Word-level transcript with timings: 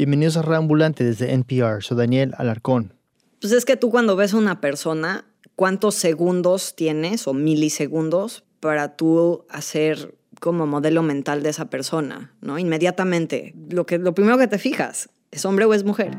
Bienvenidos 0.00 0.38
a 0.38 0.40
Reambulante 0.40 1.04
desde 1.04 1.34
NPR. 1.34 1.82
Soy 1.82 1.94
Daniel 1.98 2.32
Alarcón. 2.38 2.94
Pues 3.38 3.52
es 3.52 3.66
que 3.66 3.76
tú 3.76 3.90
cuando 3.90 4.16
ves 4.16 4.32
a 4.32 4.38
una 4.38 4.58
persona, 4.58 5.26
¿cuántos 5.56 5.94
segundos 5.94 6.74
tienes 6.74 7.28
o 7.28 7.34
milisegundos 7.34 8.44
para 8.60 8.96
tú 8.96 9.44
hacer 9.50 10.14
como 10.40 10.66
modelo 10.66 11.02
mental 11.02 11.42
de 11.42 11.50
esa 11.50 11.68
persona, 11.68 12.32
¿no? 12.40 12.58
Inmediatamente. 12.58 13.54
Lo, 13.68 13.84
que, 13.84 13.98
lo 13.98 14.14
primero 14.14 14.38
que 14.38 14.46
te 14.48 14.56
fijas, 14.56 15.10
¿es 15.32 15.44
hombre 15.44 15.66
o 15.66 15.74
es 15.74 15.84
mujer? 15.84 16.16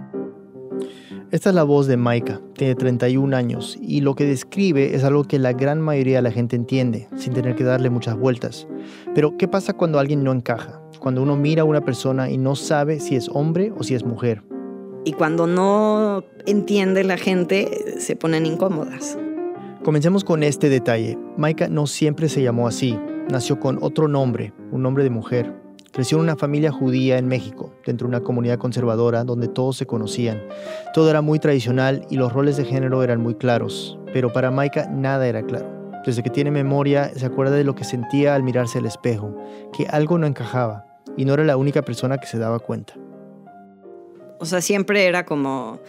Esta 1.31 1.49
es 1.49 1.55
la 1.55 1.63
voz 1.63 1.87
de 1.87 1.97
Maika, 1.97 2.39
tiene 2.53 2.75
31 2.75 3.35
años 3.35 3.79
y 3.81 4.01
lo 4.01 4.13
que 4.13 4.25
describe 4.25 4.93
es 4.93 5.03
algo 5.03 5.23
que 5.23 5.39
la 5.39 5.53
gran 5.53 5.81
mayoría 5.81 6.17
de 6.17 6.21
la 6.21 6.31
gente 6.31 6.55
entiende, 6.55 7.07
sin 7.17 7.33
tener 7.33 7.55
que 7.55 7.63
darle 7.63 7.89
muchas 7.89 8.15
vueltas. 8.15 8.67
Pero, 9.15 9.37
¿qué 9.37 9.47
pasa 9.47 9.73
cuando 9.73 9.97
alguien 9.97 10.23
no 10.23 10.31
encaja? 10.31 10.80
Cuando 11.01 11.23
uno 11.23 11.35
mira 11.35 11.63
a 11.63 11.65
una 11.65 11.81
persona 11.81 12.29
y 12.29 12.37
no 12.37 12.55
sabe 12.55 12.99
si 12.99 13.15
es 13.15 13.27
hombre 13.33 13.73
o 13.75 13.81
si 13.81 13.95
es 13.95 14.05
mujer. 14.05 14.43
Y 15.03 15.13
cuando 15.13 15.47
no 15.47 16.23
entiende 16.45 17.03
la 17.03 17.17
gente, 17.17 17.99
se 17.99 18.15
ponen 18.15 18.45
incómodas. 18.45 19.17
Comencemos 19.83 20.23
con 20.23 20.43
este 20.43 20.69
detalle. 20.69 21.17
Maika 21.37 21.69
no 21.69 21.87
siempre 21.87 22.29
se 22.29 22.43
llamó 22.43 22.67
así. 22.67 22.99
Nació 23.31 23.59
con 23.59 23.79
otro 23.81 24.07
nombre, 24.07 24.53
un 24.71 24.83
nombre 24.83 25.03
de 25.03 25.09
mujer. 25.09 25.55
Creció 25.91 26.19
en 26.19 26.25
una 26.25 26.35
familia 26.35 26.71
judía 26.71 27.17
en 27.17 27.27
México, 27.27 27.73
dentro 27.83 28.07
de 28.07 28.15
una 28.15 28.23
comunidad 28.23 28.59
conservadora 28.59 29.23
donde 29.23 29.47
todos 29.47 29.77
se 29.77 29.87
conocían. 29.87 30.39
Todo 30.93 31.09
era 31.09 31.23
muy 31.23 31.39
tradicional 31.39 32.05
y 32.11 32.17
los 32.17 32.31
roles 32.31 32.57
de 32.57 32.65
género 32.65 33.01
eran 33.01 33.21
muy 33.21 33.33
claros, 33.33 33.97
pero 34.13 34.31
para 34.31 34.51
Maika 34.51 34.85
nada 34.85 35.27
era 35.27 35.41
claro. 35.41 35.65
Desde 36.05 36.21
que 36.21 36.29
tiene 36.29 36.51
memoria 36.51 37.09
se 37.15 37.25
acuerda 37.25 37.55
de 37.55 37.63
lo 37.63 37.73
que 37.73 37.85
sentía 37.85 38.35
al 38.35 38.43
mirarse 38.43 38.77
al 38.77 38.85
espejo, 38.85 39.35
que 39.75 39.87
algo 39.87 40.19
no 40.19 40.27
encajaba 40.27 40.90
y 41.17 41.25
no 41.25 41.33
era 41.33 41.43
la 41.43 41.57
única 41.57 41.81
persona 41.81 42.17
que 42.17 42.27
se 42.27 42.37
daba 42.37 42.59
cuenta. 42.59 42.95
O 44.39 44.45
sea, 44.45 44.61
siempre 44.61 45.05
era 45.05 45.25
como, 45.25 45.79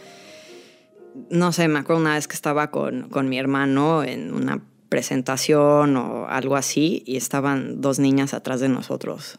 no 1.30 1.52
sé, 1.52 1.68
me 1.68 1.78
acuerdo 1.78 2.02
una 2.02 2.14
vez 2.14 2.28
que 2.28 2.34
estaba 2.34 2.70
con, 2.70 3.08
con 3.08 3.28
mi 3.28 3.38
hermano 3.38 4.04
en 4.04 4.34
una 4.34 4.62
presentación 4.88 5.96
o 5.96 6.26
algo 6.26 6.56
así 6.56 7.02
y 7.06 7.16
estaban 7.16 7.80
dos 7.80 7.98
niñas 7.98 8.34
atrás 8.34 8.60
de 8.60 8.68
nosotros 8.68 9.38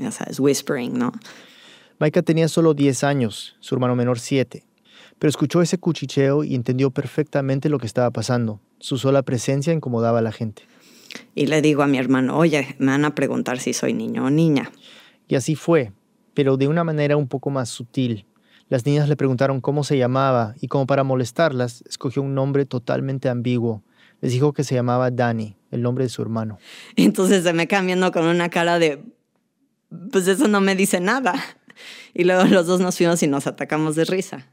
ya 0.00 0.10
sabes, 0.10 0.40
whispering, 0.40 0.98
¿no? 0.98 1.12
Maika 1.98 2.22
tenía 2.22 2.48
solo 2.48 2.74
10 2.74 3.04
años, 3.04 3.56
su 3.60 3.74
hermano 3.74 3.94
menor 3.94 4.18
7, 4.18 4.64
pero 5.18 5.28
escuchó 5.28 5.60
ese 5.60 5.78
cuchicheo 5.78 6.44
y 6.44 6.54
entendió 6.54 6.90
perfectamente 6.90 7.68
lo 7.68 7.78
que 7.78 7.86
estaba 7.86 8.10
pasando. 8.10 8.60
Su 8.78 8.96
sola 8.96 9.22
presencia 9.22 9.72
incomodaba 9.72 10.20
a 10.20 10.22
la 10.22 10.32
gente. 10.32 10.62
Y 11.34 11.46
le 11.46 11.60
digo 11.60 11.82
a 11.82 11.86
mi 11.86 11.98
hermano, 11.98 12.38
oye, 12.38 12.74
me 12.78 12.86
van 12.86 13.04
a 13.04 13.14
preguntar 13.14 13.58
si 13.58 13.74
soy 13.74 13.92
niño 13.92 14.24
o 14.24 14.30
niña. 14.30 14.70
Y 15.30 15.36
así 15.36 15.54
fue, 15.54 15.92
pero 16.34 16.56
de 16.56 16.66
una 16.66 16.82
manera 16.82 17.16
un 17.16 17.28
poco 17.28 17.50
más 17.50 17.68
sutil. 17.68 18.26
Las 18.68 18.84
niñas 18.84 19.08
le 19.08 19.14
preguntaron 19.14 19.60
cómo 19.60 19.84
se 19.84 19.96
llamaba 19.96 20.56
y 20.60 20.66
como 20.66 20.88
para 20.88 21.04
molestarlas, 21.04 21.84
escogió 21.88 22.20
un 22.22 22.34
nombre 22.34 22.66
totalmente 22.66 23.28
ambiguo. 23.28 23.84
Les 24.20 24.32
dijo 24.32 24.52
que 24.52 24.64
se 24.64 24.74
llamaba 24.74 25.12
Danny, 25.12 25.56
el 25.70 25.82
nombre 25.82 26.04
de 26.04 26.08
su 26.08 26.20
hermano. 26.20 26.58
Entonces 26.96 27.44
se 27.44 27.52
me 27.52 27.68
cambiando 27.68 28.10
con 28.10 28.24
una 28.26 28.48
cara 28.48 28.80
de 28.80 29.04
pues 30.10 30.26
eso 30.26 30.48
no 30.48 30.60
me 30.60 30.74
dice 30.74 31.00
nada. 31.00 31.34
Y 32.12 32.24
luego 32.24 32.44
los 32.44 32.66
dos 32.66 32.80
nos 32.80 32.96
fuimos 32.98 33.22
y 33.22 33.28
nos 33.28 33.46
atacamos 33.46 33.94
de 33.94 34.04
risa. 34.04 34.48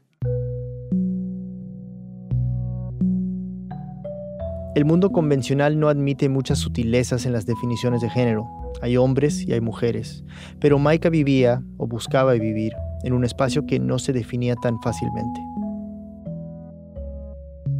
El 4.76 4.84
mundo 4.84 5.10
convencional 5.10 5.78
no 5.78 5.88
admite 5.88 6.28
muchas 6.28 6.60
sutilezas 6.60 7.26
en 7.26 7.32
las 7.32 7.44
definiciones 7.44 8.00
de 8.00 8.08
género. 8.08 8.48
Hay 8.80 8.96
hombres 8.96 9.42
y 9.42 9.52
hay 9.52 9.60
mujeres. 9.60 10.24
Pero 10.60 10.78
Maika 10.78 11.08
vivía, 11.08 11.62
o 11.76 11.86
buscaba 11.86 12.32
vivir, 12.34 12.72
en 13.04 13.12
un 13.12 13.24
espacio 13.24 13.66
que 13.66 13.78
no 13.78 13.98
se 13.98 14.12
definía 14.12 14.56
tan 14.56 14.80
fácilmente. 14.80 15.40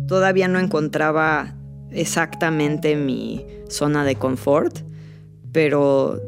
Todavía 0.06 0.48
no 0.48 0.58
encontraba 0.58 1.54
exactamente 1.90 2.96
mi 2.96 3.44
zona 3.68 4.04
de 4.04 4.16
confort, 4.16 4.78
pero 5.52 6.20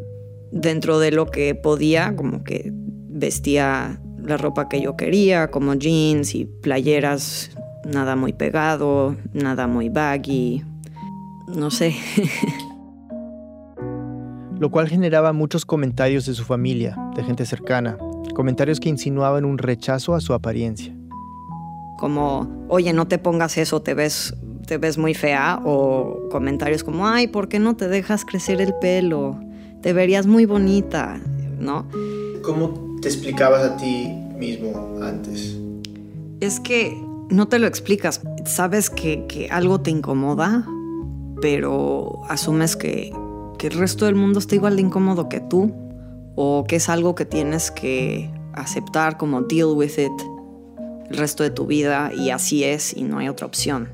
dentro 0.53 0.99
de 0.99 1.13
lo 1.13 1.27
que 1.27 1.55
podía, 1.55 2.15
como 2.17 2.45
que 2.45 2.71
vestía 2.75 4.01
la 4.23 4.37
ropa 4.37 4.69
que 4.69 4.81
yo 4.81 4.97
quería, 4.97 5.51
como 5.51 5.75
jeans 5.75 6.35
y 6.35 6.45
playeras, 6.45 7.51
nada 7.85 8.17
muy 8.17 8.33
pegado, 8.33 9.17
nada 9.33 9.67
muy 9.67 9.89
baggy, 9.89 10.63
no 11.49 11.71
sé. 11.71 11.95
lo 14.61 14.71
cual 14.71 14.89
generaba 14.89 15.33
muchos 15.33 15.65
comentarios 15.65 16.27
de 16.27 16.35
su 16.35 16.45
familia, 16.45 16.97
de 17.17 17.25
gente 17.25 17.45
cercana, 17.45 17.99
comentarios 18.35 18.79
que 18.79 18.89
insinuaban 18.89 19.45
un 19.45 19.59
rechazo 19.59 20.15
a 20.15 20.21
su 20.21 20.33
apariencia. 20.35 20.95
Como, 21.99 22.67
oye, 22.69 22.93
no 22.93 23.09
te 23.09 23.19
pongas 23.19 23.59
eso, 23.59 23.83
te 23.83 23.95
ves, 23.95 24.37
te 24.67 24.79
ves 24.79 24.99
muy 24.99 25.15
fea, 25.15 25.61
o 25.65 26.29
comentarios 26.31 26.85
como, 26.85 27.09
ay, 27.09 27.27
¿por 27.27 27.49
qué 27.49 27.59
no 27.59 27.75
te 27.75 27.89
dejas 27.89 28.25
crecer 28.25 28.61
el 28.61 28.73
pelo? 28.81 29.41
te 29.81 29.93
verías 29.93 30.27
muy 30.27 30.47
bonita, 30.47 31.21
¿no? 31.59 31.87
¿Cómo 32.43 32.99
te 33.01 33.09
explicabas 33.09 33.65
a 33.65 33.77
ti 33.77 34.09
mismo 34.37 34.99
antes? 35.03 35.57
Es 36.41 36.61
que 36.61 36.97
no 37.31 37.49
te 37.49 37.59
lo 37.59 37.67
explicas. 37.67 38.21
Sabes 38.45 38.91
que, 38.91 39.49
algo 39.51 39.81
te 39.81 39.91
incomoda, 39.91 40.67
pero 41.41 42.23
asumes 42.29 42.77
que, 42.77 43.13
que 43.61 43.67
el 43.67 43.75
resto 43.75 44.07
del 44.07 44.15
mundo 44.15 44.39
está 44.39 44.55
igual 44.55 44.77
de 44.77 44.81
incómodo 44.81 45.29
que 45.29 45.39
tú, 45.39 45.71
o 46.35 46.65
que 46.67 46.77
es 46.77 46.89
algo 46.89 47.15
que 47.15 47.27
tienes 47.27 47.71
que 47.71 48.31
aceptar 48.55 49.19
como 49.19 49.43
deal 49.43 49.75
with 49.75 49.99
it 49.99 50.13
el 51.11 51.19
resto 51.19 51.43
de 51.43 51.51
tu 51.51 51.67
vida 51.67 52.11
y 52.15 52.31
así 52.31 52.65
es 52.65 52.97
y 52.97 53.03
no 53.03 53.19
hay 53.19 53.29
otra 53.29 53.47
opción. 53.47 53.93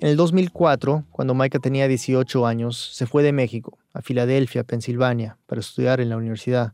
En 0.00 0.06
el 0.06 0.16
2004, 0.16 1.06
cuando 1.10 1.34
Maika 1.34 1.58
tenía 1.58 1.88
18 1.88 2.46
años, 2.46 2.90
se 2.94 3.06
fue 3.06 3.24
de 3.24 3.32
México 3.32 3.76
a 3.92 4.00
Filadelfia, 4.00 4.62
Pensilvania, 4.62 5.38
para 5.46 5.60
estudiar 5.60 6.00
en 6.00 6.08
la 6.08 6.16
universidad. 6.16 6.72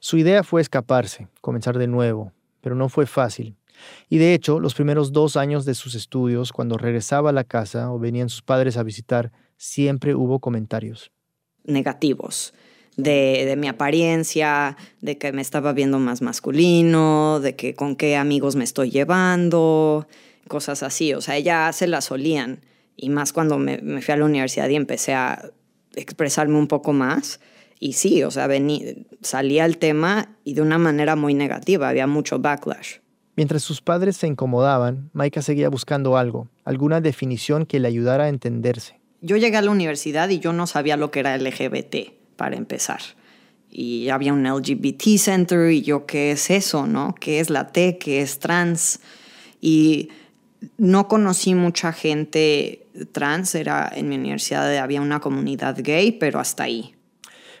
Su 0.00 0.16
idea 0.16 0.42
fue 0.42 0.62
escaparse, 0.62 1.28
comenzar 1.42 1.76
de 1.76 1.86
nuevo, 1.86 2.32
pero 2.62 2.74
no 2.74 2.88
fue 2.88 3.04
fácil. 3.04 3.56
Y 4.08 4.18
de 4.18 4.34
hecho, 4.34 4.60
los 4.60 4.74
primeros 4.74 5.12
dos 5.12 5.36
años 5.36 5.64
de 5.64 5.74
sus 5.74 5.94
estudios, 5.94 6.52
cuando 6.52 6.78
regresaba 6.78 7.30
a 7.30 7.32
la 7.32 7.44
casa 7.44 7.90
o 7.92 7.98
venían 7.98 8.28
sus 8.28 8.42
padres 8.42 8.76
a 8.76 8.82
visitar, 8.82 9.32
siempre 9.56 10.14
hubo 10.14 10.40
comentarios. 10.40 11.12
Negativos. 11.64 12.54
De, 12.96 13.44
de, 13.46 13.56
mi 13.56 13.68
apariencia, 13.68 14.76
de 15.00 15.16
que 15.16 15.32
me 15.32 15.40
estaba 15.40 15.72
viendo 15.72 15.98
más 15.98 16.20
masculino, 16.20 17.40
de 17.40 17.56
que 17.56 17.74
con 17.74 17.96
qué 17.96 18.16
amigos 18.16 18.54
me 18.54 18.64
estoy 18.64 18.90
llevando, 18.90 20.06
cosas 20.46 20.82
así. 20.82 21.14
O 21.14 21.22
sea, 21.22 21.38
ya 21.38 21.72
se 21.72 21.86
las 21.86 22.04
solían. 22.06 22.60
Y 22.96 23.08
más 23.08 23.32
cuando 23.32 23.58
me, 23.58 23.78
fui 24.02 24.12
a 24.12 24.16
la 24.16 24.24
universidad 24.24 24.68
y 24.68 24.76
empecé 24.76 25.14
a 25.14 25.50
expresarme 25.94 26.56
un 26.56 26.68
poco 26.68 26.92
más. 26.92 27.40
Y 27.80 27.94
sí, 27.94 28.22
o 28.22 28.30
sea, 28.30 28.48
salía 29.22 29.64
el 29.64 29.78
tema 29.78 30.36
y 30.44 30.54
de 30.54 30.62
una 30.62 30.78
manera 30.78 31.16
muy 31.16 31.34
negativa, 31.34 31.88
había 31.88 32.06
mucho 32.06 32.38
backlash. 32.38 32.98
Mientras 33.34 33.62
sus 33.62 33.80
padres 33.80 34.16
se 34.16 34.26
incomodaban, 34.26 35.10
Maika 35.14 35.40
seguía 35.40 35.70
buscando 35.70 36.16
algo, 36.16 36.48
alguna 36.64 37.00
definición 37.00 37.64
que 37.64 37.80
le 37.80 37.88
ayudara 37.88 38.24
a 38.24 38.28
entenderse. 38.28 39.00
Yo 39.22 39.36
llegué 39.36 39.56
a 39.56 39.62
la 39.62 39.70
universidad 39.70 40.28
y 40.28 40.38
yo 40.38 40.52
no 40.52 40.66
sabía 40.66 40.96
lo 40.96 41.10
que 41.10 41.20
era 41.20 41.36
LGBT, 41.38 42.12
para 42.36 42.56
empezar. 42.56 43.00
Y 43.70 44.10
había 44.10 44.34
un 44.34 44.44
LGBT 44.44 45.16
Center 45.16 45.70
y 45.70 45.80
yo, 45.80 46.04
¿qué 46.04 46.32
es 46.32 46.50
eso, 46.50 46.86
no? 46.86 47.14
¿Qué 47.18 47.40
es 47.40 47.48
la 47.48 47.68
T? 47.68 47.96
¿Qué 47.96 48.20
es 48.20 48.38
trans? 48.38 49.00
Y 49.62 50.10
no 50.76 51.08
conocí 51.08 51.54
mucha 51.54 51.92
gente 51.92 52.86
trans, 53.12 53.54
era 53.54 53.90
en 53.94 54.08
mi 54.08 54.16
universidad 54.16 54.76
había 54.76 55.00
una 55.00 55.20
comunidad 55.20 55.78
gay, 55.82 56.12
pero 56.12 56.38
hasta 56.38 56.64
ahí. 56.64 56.94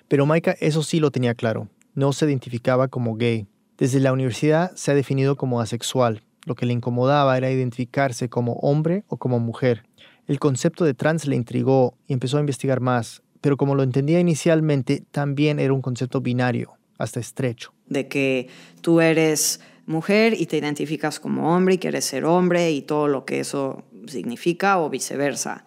Pero 0.08 0.26
Maika 0.26 0.52
eso 0.60 0.82
sí 0.82 1.00
lo 1.00 1.10
tenía 1.10 1.34
claro, 1.34 1.68
no 1.94 2.12
se 2.12 2.26
identificaba 2.26 2.88
como 2.88 3.16
gay. 3.16 3.46
Desde 3.82 3.98
la 3.98 4.12
universidad 4.12 4.70
se 4.76 4.92
ha 4.92 4.94
definido 4.94 5.34
como 5.34 5.60
asexual. 5.60 6.22
Lo 6.46 6.54
que 6.54 6.66
le 6.66 6.72
incomodaba 6.72 7.36
era 7.36 7.50
identificarse 7.50 8.28
como 8.28 8.52
hombre 8.60 9.02
o 9.08 9.16
como 9.16 9.40
mujer. 9.40 9.82
El 10.28 10.38
concepto 10.38 10.84
de 10.84 10.94
trans 10.94 11.26
le 11.26 11.34
intrigó 11.34 11.96
y 12.06 12.12
empezó 12.12 12.36
a 12.36 12.40
investigar 12.42 12.78
más, 12.78 13.22
pero 13.40 13.56
como 13.56 13.74
lo 13.74 13.82
entendía 13.82 14.20
inicialmente, 14.20 15.02
también 15.10 15.58
era 15.58 15.72
un 15.72 15.82
concepto 15.82 16.20
binario, 16.20 16.74
hasta 16.96 17.18
estrecho. 17.18 17.74
De 17.88 18.06
que 18.06 18.46
tú 18.82 19.00
eres 19.00 19.58
mujer 19.86 20.40
y 20.40 20.46
te 20.46 20.58
identificas 20.58 21.18
como 21.18 21.52
hombre 21.52 21.74
y 21.74 21.78
quieres 21.78 22.04
ser 22.04 22.24
hombre 22.24 22.70
y 22.70 22.82
todo 22.82 23.08
lo 23.08 23.24
que 23.24 23.40
eso 23.40 23.82
significa 24.06 24.78
o 24.78 24.90
viceversa. 24.90 25.64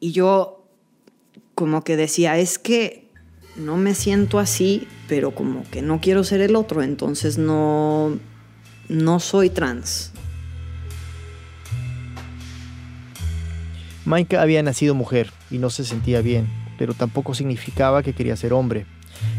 Y 0.00 0.12
yo 0.12 0.64
como 1.54 1.84
que 1.84 1.98
decía, 1.98 2.38
es 2.38 2.58
que 2.58 3.09
no 3.56 3.76
me 3.76 3.94
siento 3.94 4.38
así, 4.38 4.88
pero 5.08 5.32
como 5.32 5.64
que 5.70 5.82
no 5.82 6.00
quiero 6.00 6.24
ser 6.24 6.40
el 6.40 6.56
otro, 6.56 6.82
entonces 6.82 7.38
no, 7.38 8.18
no 8.88 9.20
soy 9.20 9.50
trans. 9.50 10.12
Maika 14.04 14.40
había 14.40 14.62
nacido 14.62 14.94
mujer 14.94 15.30
y 15.50 15.58
no 15.58 15.70
se 15.70 15.84
sentía 15.84 16.20
bien, 16.20 16.48
pero 16.78 16.94
tampoco 16.94 17.34
significaba 17.34 18.02
que 18.02 18.14
quería 18.14 18.36
ser 18.36 18.52
hombre. 18.52 18.86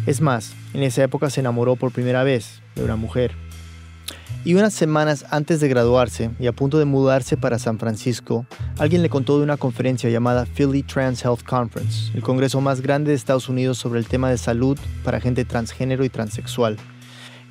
Es 0.06 0.22
más, 0.22 0.54
en 0.74 0.84
esa 0.84 1.04
época 1.04 1.30
se 1.30 1.40
enamoró 1.40 1.76
por 1.76 1.92
primera 1.92 2.24
vez 2.24 2.62
de 2.76 2.84
una 2.84 2.96
mujer. 2.96 3.36
Y 4.44 4.56
unas 4.56 4.74
semanas 4.74 5.24
antes 5.30 5.60
de 5.60 5.68
graduarse 5.68 6.32
y 6.40 6.48
a 6.48 6.52
punto 6.52 6.80
de 6.80 6.86
mudarse 6.86 7.38
para 7.38 7.60
San 7.60 7.78
Francisco, 7.78 8.48
alguien 8.80 9.04
le 9.04 9.10
contó 9.10 9.38
de 9.38 9.44
una 9.44 9.58
conferencia 9.58 10.10
llamada 10.10 10.48
Philly 10.48 10.82
Trans 10.82 11.24
Health 11.24 11.44
Conference, 11.44 12.12
el 12.16 12.24
congreso 12.24 12.60
más 12.60 12.82
grande 12.82 13.12
de 13.12 13.18
Estados 13.18 13.50
Unidos 13.50 13.78
sobre 13.78 14.00
el 14.00 14.08
tema 14.08 14.32
de 14.32 14.40
salud 14.40 14.80
para 15.04 15.22
gente 15.22 15.46
transgénero 15.46 16.04
y 16.04 16.10
transexual. 16.10 16.78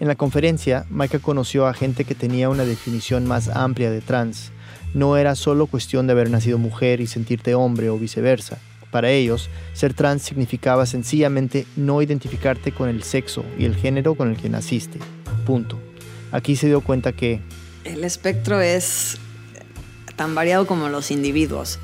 En 0.01 0.09
la 0.09 0.17
conferencia, 0.17 0.85
Micah 0.91 1.21
conoció 1.21 1.69
a 1.69 1.75
gente 1.75 2.05
que 2.05 2.17
tenía 2.17 2.49
una 2.49 2.65
definición 2.65 3.25
más 3.25 3.49
amplia 3.49 3.93
de 3.93 4.01
trans. 4.01 4.51
No 4.93 5.17
era 5.17 5.37
solo 5.37 5.69
cuestión 5.69 6.09
de 6.09 6.15
haber 6.15 6.29
nacido 6.29 6.59
mujer 6.59 7.01
y 7.01 7.07
sentirte 7.07 7.55
hombre 7.55 7.89
o 7.91 7.99
viceversa. 7.99 8.59
Para 8.91 9.11
ellos, 9.11 9.49
ser 9.75 9.95
trans 9.95 10.23
significaba 10.23 10.87
sencillamente 10.87 11.67
no 11.77 12.03
identificarte 12.03 12.73
con 12.73 12.89
el 12.89 13.05
sexo 13.05 13.45
y 13.57 13.65
el 13.65 13.77
género 13.77 14.17
con 14.17 14.31
el 14.31 14.37
que 14.37 14.49
naciste. 14.49 14.99
Punto. 15.47 15.90
Aquí 16.33 16.57
se 16.57 16.67
dio 16.67 16.81
cuenta 16.81 17.13
que... 17.13 17.41
El 17.85 18.05
espectro 18.05 18.61
es 18.61 19.19
tan 20.17 20.35
variado 20.35 20.67
como 20.67 20.89
los 20.89 21.11
individuos. 21.11 21.79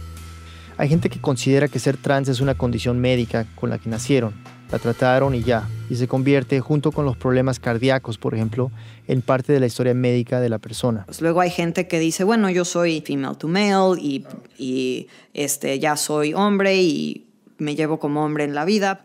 Hay 0.78 0.88
gente 0.88 1.08
que 1.08 1.20
considera 1.20 1.69
que 1.69 1.78
ser 1.78 1.96
trans 1.96 2.28
es 2.28 2.40
una 2.40 2.54
condición 2.54 3.00
médica 3.00 3.46
con 3.54 3.70
la 3.70 3.78
que 3.78 3.88
nacieron, 3.88 4.34
la 4.70 4.78
trataron 4.78 5.34
y 5.34 5.43
ya, 5.43 5.66
y 5.88 5.96
se 5.96 6.06
convierte, 6.06 6.60
junto 6.60 6.93
con 6.93 7.06
los 7.06 7.16
problemas 7.16 7.58
cardíacos, 7.58 8.19
por 8.19 8.34
ejemplo, 8.34 8.70
en 9.06 9.22
parte 9.22 9.54
de 9.54 9.60
la 9.60 9.66
historia 9.66 9.94
médica 9.94 10.38
de 10.38 10.50
la 10.50 10.58
persona. 10.58 11.04
Pues 11.06 11.22
luego 11.22 11.40
hay 11.40 11.50
gente 11.50 11.88
que 11.88 11.99
dice, 11.99 12.25
bueno, 12.25 12.50
yo 12.50 12.66
soy 12.66 13.00
female 13.00 13.37
to 13.37 13.49
male 13.49 13.99
y, 13.99 14.26
y 14.58 15.08
este, 15.32 15.78
ya 15.78 15.96
soy 15.96 16.34
hombre 16.34 16.76
y 16.76 17.26
me 17.56 17.75
llevo 17.75 17.99
como 17.99 18.22
hombre 18.22 18.44
en 18.44 18.54
la 18.54 18.66
vida. 18.66 19.04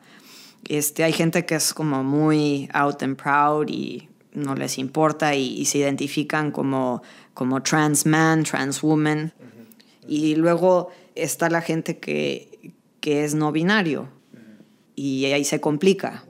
Este, 0.67 1.05
hay 1.05 1.13
gente 1.13 1.45
que 1.45 1.55
es 1.55 1.73
como 1.73 2.03
muy 2.03 2.69
out 2.73 3.01
and 3.01 3.15
proud 3.15 3.69
y 3.69 4.09
no 4.33 4.55
les 4.55 4.77
importa 4.77 5.35
y, 5.35 5.65
se 5.65 5.79
identifican 5.79 6.51
como, 6.51 7.01
como 7.33 7.61
trans 7.61 8.05
man, 8.05 8.43
trans 8.43 8.81
woman. 8.81 9.33
Y 10.07 10.35
luego 10.35 10.89
está 11.15 11.49
la 11.49 11.61
gente 11.61 11.99
que, 11.99 12.73
que 12.99 13.23
es 13.23 13.35
no 13.35 13.51
binario 13.51 14.09
y 14.95 15.25
ahí 15.25 15.43
se 15.43 15.59
complica. 15.59 16.23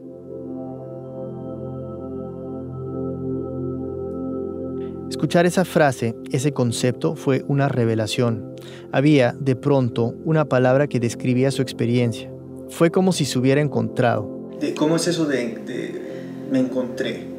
Escuchar 5.10 5.46
esa 5.46 5.66
frase, 5.66 6.16
ese 6.32 6.54
concepto, 6.54 7.16
fue 7.16 7.44
una 7.48 7.68
revelación. 7.68 8.56
Había, 8.92 9.36
de 9.40 9.56
pronto, 9.56 10.16
una 10.24 10.46
palabra 10.46 10.88
que 10.88 11.00
describía 11.00 11.52
su 11.52 11.62
experiencia. 11.62 12.32
Fue 12.70 12.92
como 12.92 13.12
si 13.12 13.26
se 13.26 13.38
hubiera 13.38 13.62
encontrado. 13.62 14.50
¿Cómo 14.78 14.96
es 14.96 15.08
eso 15.08 15.26
de, 15.26 15.56
de 15.66 16.02
me 16.50 16.60
encontré? 16.60 17.31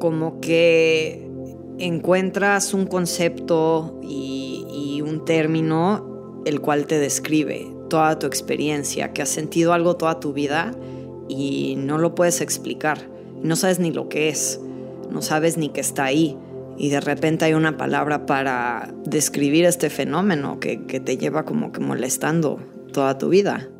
Como 0.00 0.40
que 0.40 1.30
encuentras 1.78 2.74
un 2.74 2.86
concepto 2.86 4.00
y, 4.02 4.56
un 5.00 5.24
término 5.24 6.42
el 6.44 6.60
cual 6.60 6.86
te 6.86 6.98
describe 6.98 7.72
toda 7.88 8.18
tu 8.18 8.26
experiencia, 8.26 9.12
que 9.12 9.22
has 9.22 9.30
sentido 9.30 9.72
algo 9.72 9.96
toda 9.96 10.20
tu 10.20 10.34
vida 10.34 10.72
y 11.26 11.74
no 11.78 11.96
lo 11.96 12.14
puedes 12.14 12.42
explicar. 12.42 13.08
No 13.42 13.56
sabes 13.56 13.78
ni 13.78 13.92
lo 13.92 14.08
que 14.10 14.28
es, 14.28 14.60
no 15.10 15.22
sabes 15.22 15.56
ni 15.56 15.70
que 15.70 15.80
está 15.80 16.04
ahí. 16.04 16.36
Y 16.76 16.90
de 16.90 17.00
repente 17.00 17.46
hay 17.46 17.54
una 17.54 17.78
palabra 17.78 18.26
para 18.26 18.92
describir 19.04 19.64
este 19.64 19.88
fenómeno 19.88 20.60
que, 20.60 20.84
que 20.84 21.00
te 21.00 21.16
lleva 21.16 21.44
como 21.44 21.72
que 21.72 21.80
molestando 21.80 22.60
toda 22.92 23.16
tu 23.16 23.30
vida. 23.30 23.70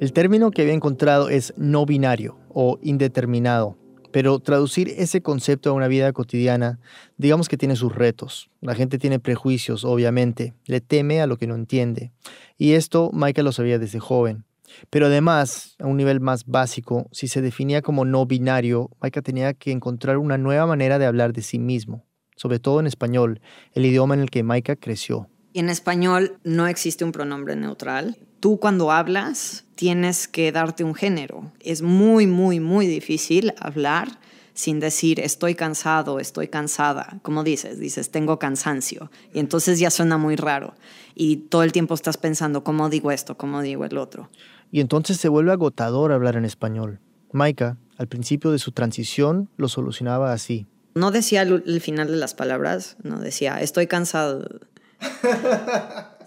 El 0.00 0.12
término 0.12 0.52
que 0.52 0.62
había 0.62 0.74
encontrado 0.74 1.28
es 1.28 1.52
no 1.56 1.84
binario 1.84 2.38
o 2.48 2.78
indeterminado. 2.82 3.77
Pero 4.10 4.38
traducir 4.40 4.88
ese 4.96 5.22
concepto 5.22 5.70
a 5.70 5.74
una 5.74 5.88
vida 5.88 6.12
cotidiana, 6.12 6.78
digamos 7.16 7.48
que 7.48 7.56
tiene 7.56 7.76
sus 7.76 7.94
retos. 7.94 8.50
La 8.60 8.74
gente 8.74 8.98
tiene 8.98 9.18
prejuicios, 9.18 9.84
obviamente, 9.84 10.54
le 10.66 10.80
teme 10.80 11.20
a 11.20 11.26
lo 11.26 11.36
que 11.36 11.46
no 11.46 11.54
entiende. 11.54 12.12
Y 12.56 12.72
esto 12.72 13.10
Michael 13.12 13.44
lo 13.44 13.52
sabía 13.52 13.78
desde 13.78 14.00
joven. 14.00 14.44
Pero 14.90 15.06
además, 15.06 15.76
a 15.78 15.86
un 15.86 15.96
nivel 15.96 16.20
más 16.20 16.46
básico, 16.46 17.08
si 17.12 17.28
se 17.28 17.42
definía 17.42 17.82
como 17.82 18.04
no 18.04 18.26
binario, 18.26 18.90
Michael 19.02 19.24
tenía 19.24 19.54
que 19.54 19.72
encontrar 19.72 20.18
una 20.18 20.38
nueva 20.38 20.66
manera 20.66 20.98
de 20.98 21.06
hablar 21.06 21.32
de 21.32 21.42
sí 21.42 21.58
mismo, 21.58 22.04
sobre 22.36 22.58
todo 22.58 22.80
en 22.80 22.86
español, 22.86 23.40
el 23.72 23.86
idioma 23.86 24.14
en 24.14 24.20
el 24.20 24.30
que 24.30 24.42
Maika 24.42 24.76
creció. 24.76 25.28
Y 25.52 25.60
en 25.60 25.70
español 25.70 26.38
no 26.44 26.66
existe 26.66 27.04
un 27.04 27.12
pronombre 27.12 27.56
neutral. 27.56 28.16
Tú 28.40 28.58
cuando 28.58 28.92
hablas 28.92 29.64
tienes 29.74 30.28
que 30.28 30.52
darte 30.52 30.84
un 30.84 30.94
género. 30.94 31.52
Es 31.60 31.82
muy, 31.82 32.26
muy, 32.26 32.60
muy 32.60 32.86
difícil 32.86 33.54
hablar 33.58 34.18
sin 34.58 34.80
decir 34.80 35.20
estoy 35.20 35.54
cansado, 35.54 36.18
estoy 36.18 36.48
cansada. 36.48 37.20
Como 37.22 37.44
dices, 37.44 37.78
dices 37.78 38.10
tengo 38.10 38.40
cansancio. 38.40 39.10
Y 39.32 39.38
entonces 39.38 39.78
ya 39.78 39.90
suena 39.90 40.18
muy 40.18 40.34
raro. 40.34 40.74
Y 41.14 41.36
todo 41.36 41.62
el 41.62 41.70
tiempo 41.70 41.94
estás 41.94 42.16
pensando 42.16 42.64
cómo 42.64 42.88
digo 42.88 43.12
esto, 43.12 43.36
cómo 43.36 43.62
digo 43.62 43.84
el 43.84 43.96
otro. 43.96 44.30
Y 44.72 44.80
entonces 44.80 45.18
se 45.18 45.28
vuelve 45.28 45.52
agotador 45.52 46.12
hablar 46.12 46.36
en 46.36 46.44
español. 46.44 46.98
Maika, 47.32 47.76
al 47.96 48.08
principio 48.08 48.50
de 48.50 48.58
su 48.58 48.72
transición, 48.72 49.48
lo 49.56 49.68
solucionaba 49.68 50.32
así. 50.32 50.66
No 50.94 51.12
decía 51.12 51.42
el, 51.42 51.80
final 51.80 52.08
de 52.08 52.16
las 52.16 52.34
palabras, 52.34 52.96
no 53.04 53.20
decía 53.20 53.60
estoy 53.60 53.86
cansado, 53.86 54.57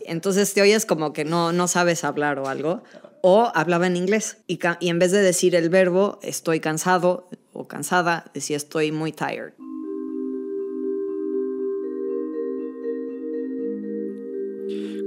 entonces 0.06 0.54
te 0.54 0.62
oyes 0.62 0.86
como 0.86 1.14
que 1.14 1.26
no, 1.26 1.52
no 1.52 1.68
sabes 1.68 2.04
hablar 2.04 2.40
o 2.40 2.48
algo. 2.48 2.84
O 3.24 3.52
hablaba 3.54 3.86
en 3.86 3.96
inglés 3.96 4.38
y, 4.48 4.60
y 4.80 4.90
en 4.90 4.98
vez 4.98 5.12
de 5.12 5.22
decir 5.22 5.56
el 5.56 5.70
verbo 5.70 6.20
estoy 6.24 6.60
cansado 6.60 7.30
o 7.54 7.68
cansada, 7.68 8.32
decía 8.34 8.58
estoy 8.58 8.92
muy 8.92 9.12
tired. 9.12 9.54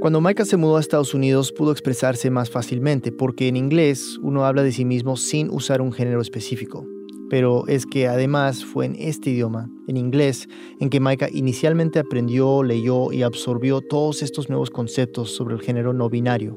Cuando 0.00 0.20
Micah 0.20 0.44
se 0.44 0.58
mudó 0.58 0.76
a 0.76 0.81
Estados 0.81 1.14
Unidos 1.14 1.50
pudo 1.50 1.72
expresarse 1.72 2.31
más 2.31 2.50
fácilmente 2.50 3.11
porque 3.11 3.49
en 3.49 3.56
inglés 3.56 4.19
uno 4.22 4.44
habla 4.44 4.62
de 4.62 4.70
sí 4.70 4.84
mismo 4.84 5.16
sin 5.16 5.49
usar 5.50 5.81
un 5.81 5.93
género 5.93 6.20
específico 6.20 6.87
pero 7.34 7.66
es 7.66 7.84
que 7.84 8.06
además 8.06 8.64
fue 8.64 8.86
en 8.86 8.94
este 8.96 9.31
idioma, 9.31 9.69
en 9.88 9.96
inglés, 9.96 10.48
en 10.78 10.88
que 10.88 11.00
Maika 11.00 11.28
inicialmente 11.32 11.98
aprendió, 11.98 12.62
leyó 12.62 13.10
y 13.10 13.25
absorbió 13.25 13.81
todos 13.81 14.22
estos 14.22 14.48
nuevos 14.48 14.70
conceptos 14.70 15.34
sobre 15.34 15.56
el 15.56 15.60
género 15.60 15.92
no 15.92 16.08
binario. 16.08 16.56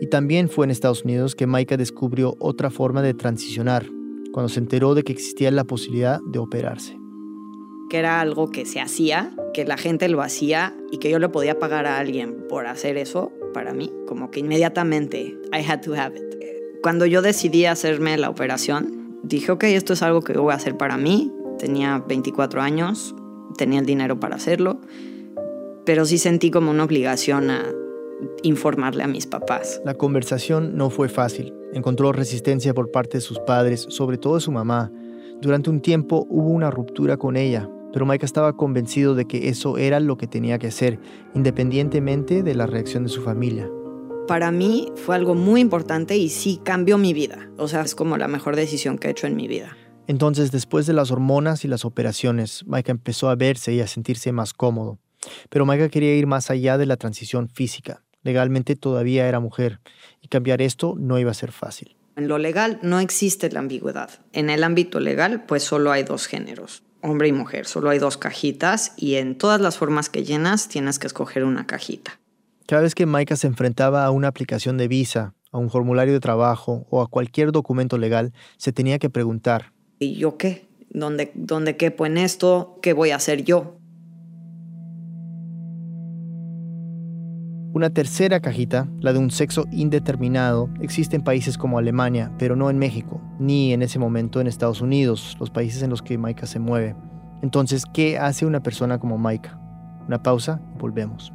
Y 0.00 0.08
también 0.08 0.48
fue 0.48 0.66
en 0.66 0.72
Estados 0.72 1.04
Unidos 1.04 1.36
que 1.36 1.46
Maika 1.46 1.76
descubrió 1.76 2.34
otra 2.40 2.68
forma 2.68 3.00
de 3.00 3.14
transicionar, 3.14 3.86
cuando 4.32 4.48
se 4.48 4.58
enteró 4.58 4.96
de 4.96 5.04
que 5.04 5.12
existía 5.12 5.52
la 5.52 5.62
posibilidad 5.62 6.18
de 6.26 6.40
operarse. 6.40 6.98
Que 7.88 7.98
era 7.98 8.20
algo 8.20 8.50
que 8.50 8.66
se 8.66 8.80
hacía, 8.80 9.36
que 9.54 9.66
la 9.66 9.76
gente 9.76 10.08
lo 10.08 10.20
hacía 10.20 10.74
y 10.90 10.98
que 10.98 11.10
yo 11.10 11.20
le 11.20 11.28
podía 11.28 11.60
pagar 11.60 11.86
a 11.86 11.96
alguien 11.96 12.44
por 12.48 12.66
hacer 12.66 12.96
eso, 12.96 13.30
para 13.54 13.72
mí, 13.72 13.92
como 14.08 14.32
que 14.32 14.40
inmediatamente, 14.40 15.38
I 15.52 15.64
had 15.64 15.80
to 15.82 15.94
have 15.94 16.18
it. 16.18 16.24
Cuando 16.82 17.06
yo 17.06 17.22
decidí 17.22 17.66
hacerme 17.66 18.16
la 18.18 18.30
operación, 18.30 18.97
dije, 19.22 19.52
ok, 19.52 19.64
esto 19.64 19.92
es 19.92 20.02
algo 20.02 20.22
que 20.22 20.36
voy 20.36 20.52
a 20.52 20.56
hacer 20.56 20.76
para 20.76 20.96
mí. 20.96 21.32
Tenía 21.58 21.98
24 22.06 22.60
años, 22.60 23.14
tenía 23.56 23.80
el 23.80 23.86
dinero 23.86 24.20
para 24.20 24.36
hacerlo, 24.36 24.80
pero 25.84 26.04
sí 26.04 26.18
sentí 26.18 26.50
como 26.50 26.70
una 26.70 26.84
obligación 26.84 27.50
a 27.50 27.64
informarle 28.42 29.02
a 29.02 29.08
mis 29.08 29.26
papás. 29.26 29.80
La 29.84 29.94
conversación 29.94 30.76
no 30.76 30.90
fue 30.90 31.08
fácil. 31.08 31.54
Encontró 31.72 32.12
resistencia 32.12 32.74
por 32.74 32.90
parte 32.90 33.18
de 33.18 33.20
sus 33.20 33.38
padres, 33.40 33.86
sobre 33.88 34.18
todo 34.18 34.36
de 34.36 34.40
su 34.40 34.52
mamá. 34.52 34.92
Durante 35.40 35.70
un 35.70 35.80
tiempo 35.80 36.26
hubo 36.28 36.48
una 36.48 36.70
ruptura 36.70 37.16
con 37.16 37.36
ella, 37.36 37.68
pero 37.92 38.06
Mike 38.06 38.26
estaba 38.26 38.56
convencido 38.56 39.14
de 39.14 39.26
que 39.26 39.48
eso 39.48 39.78
era 39.78 40.00
lo 40.00 40.16
que 40.16 40.26
tenía 40.26 40.58
que 40.58 40.68
hacer, 40.68 40.98
independientemente 41.34 42.42
de 42.42 42.54
la 42.54 42.66
reacción 42.66 43.04
de 43.04 43.08
su 43.08 43.22
familia 43.22 43.70
para 44.28 44.52
mí 44.52 44.92
fue 44.94 45.16
algo 45.16 45.34
muy 45.34 45.60
importante 45.60 46.16
y 46.16 46.28
sí 46.28 46.60
cambió 46.62 46.98
mi 46.98 47.12
vida. 47.12 47.50
O 47.56 47.66
sea, 47.66 47.80
es 47.80 47.96
como 47.96 48.16
la 48.16 48.28
mejor 48.28 48.54
decisión 48.54 48.98
que 48.98 49.08
he 49.08 49.10
hecho 49.10 49.26
en 49.26 49.34
mi 49.34 49.48
vida. 49.48 49.76
Entonces, 50.06 50.52
después 50.52 50.86
de 50.86 50.92
las 50.92 51.10
hormonas 51.10 51.64
y 51.64 51.68
las 51.68 51.84
operaciones, 51.84 52.64
Maika 52.66 52.92
empezó 52.92 53.28
a 53.28 53.34
verse 53.34 53.72
y 53.72 53.80
a 53.80 53.88
sentirse 53.88 54.30
más 54.30 54.54
cómodo. 54.54 55.00
Pero 55.48 55.66
Maika 55.66 55.88
quería 55.88 56.14
ir 56.14 56.26
más 56.26 56.50
allá 56.50 56.78
de 56.78 56.86
la 56.86 56.96
transición 56.96 57.48
física. 57.48 58.04
Legalmente 58.22 58.76
todavía 58.76 59.26
era 59.26 59.40
mujer 59.40 59.80
y 60.22 60.28
cambiar 60.28 60.62
esto 60.62 60.94
no 60.96 61.18
iba 61.18 61.30
a 61.30 61.34
ser 61.34 61.50
fácil. 61.50 61.96
En 62.14 62.28
lo 62.28 62.38
legal 62.38 62.78
no 62.82 63.00
existe 63.00 63.50
la 63.50 63.60
ambigüedad. 63.60 64.10
En 64.32 64.50
el 64.50 64.62
ámbito 64.62 65.00
legal, 65.00 65.46
pues 65.46 65.62
solo 65.62 65.90
hay 65.90 66.02
dos 66.02 66.26
géneros, 66.26 66.82
hombre 67.00 67.28
y 67.28 67.32
mujer. 67.32 67.66
Solo 67.66 67.90
hay 67.90 67.98
dos 67.98 68.18
cajitas 68.18 68.92
y 68.96 69.14
en 69.14 69.38
todas 69.38 69.60
las 69.60 69.78
formas 69.78 70.10
que 70.10 70.24
llenas 70.24 70.68
tienes 70.68 70.98
que 70.98 71.06
escoger 71.06 71.44
una 71.44 71.66
cajita. 71.66 72.18
Cada 72.68 72.82
vez 72.82 72.94
que 72.94 73.06
Maika 73.06 73.34
se 73.34 73.46
enfrentaba 73.46 74.04
a 74.04 74.10
una 74.10 74.28
aplicación 74.28 74.76
de 74.76 74.88
visa, 74.88 75.34
a 75.52 75.56
un 75.56 75.70
formulario 75.70 76.12
de 76.12 76.20
trabajo 76.20 76.86
o 76.90 77.00
a 77.00 77.06
cualquier 77.06 77.50
documento 77.50 77.96
legal, 77.96 78.34
se 78.58 78.74
tenía 78.74 78.98
que 78.98 79.08
preguntar. 79.08 79.72
¿Y 79.98 80.16
yo 80.16 80.36
qué? 80.36 80.68
¿Dónde, 80.90 81.32
dónde 81.34 81.78
quepo 81.78 82.04
en 82.04 82.18
esto? 82.18 82.78
¿Qué 82.82 82.92
voy 82.92 83.08
a 83.08 83.16
hacer 83.16 83.42
yo? 83.42 83.78
Una 87.72 87.88
tercera 87.88 88.40
cajita, 88.40 88.86
la 89.00 89.14
de 89.14 89.18
un 89.18 89.30
sexo 89.30 89.64
indeterminado, 89.72 90.68
existe 90.82 91.16
en 91.16 91.24
países 91.24 91.56
como 91.56 91.78
Alemania, 91.78 92.34
pero 92.38 92.54
no 92.54 92.68
en 92.68 92.76
México, 92.76 93.22
ni 93.40 93.72
en 93.72 93.80
ese 93.80 93.98
momento 93.98 94.42
en 94.42 94.46
Estados 94.46 94.82
Unidos, 94.82 95.38
los 95.40 95.48
países 95.48 95.82
en 95.82 95.88
los 95.88 96.02
que 96.02 96.18
Maika 96.18 96.46
se 96.46 96.58
mueve. 96.58 96.94
Entonces, 97.40 97.84
¿qué 97.94 98.18
hace 98.18 98.44
una 98.44 98.62
persona 98.62 98.98
como 98.98 99.16
Maika? 99.16 99.58
Una 100.06 100.22
pausa 100.22 100.60
volvemos. 100.78 101.32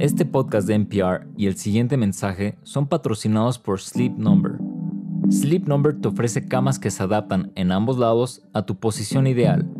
Este 0.00 0.24
podcast 0.24 0.66
de 0.66 0.74
NPR 0.74 1.28
y 1.36 1.46
el 1.46 1.54
siguiente 1.54 1.96
mensaje 1.96 2.58
son 2.64 2.88
patrocinados 2.88 3.60
por 3.60 3.80
Sleep 3.80 4.18
Number. 4.18 4.58
Sleep 5.30 5.68
Number 5.68 5.94
te 6.00 6.08
ofrece 6.08 6.48
camas 6.48 6.80
que 6.80 6.90
se 6.90 7.04
adaptan 7.04 7.52
en 7.54 7.70
ambos 7.70 7.96
lados 7.98 8.42
a 8.52 8.66
tu 8.66 8.74
posición 8.74 9.28
ideal. 9.28 9.70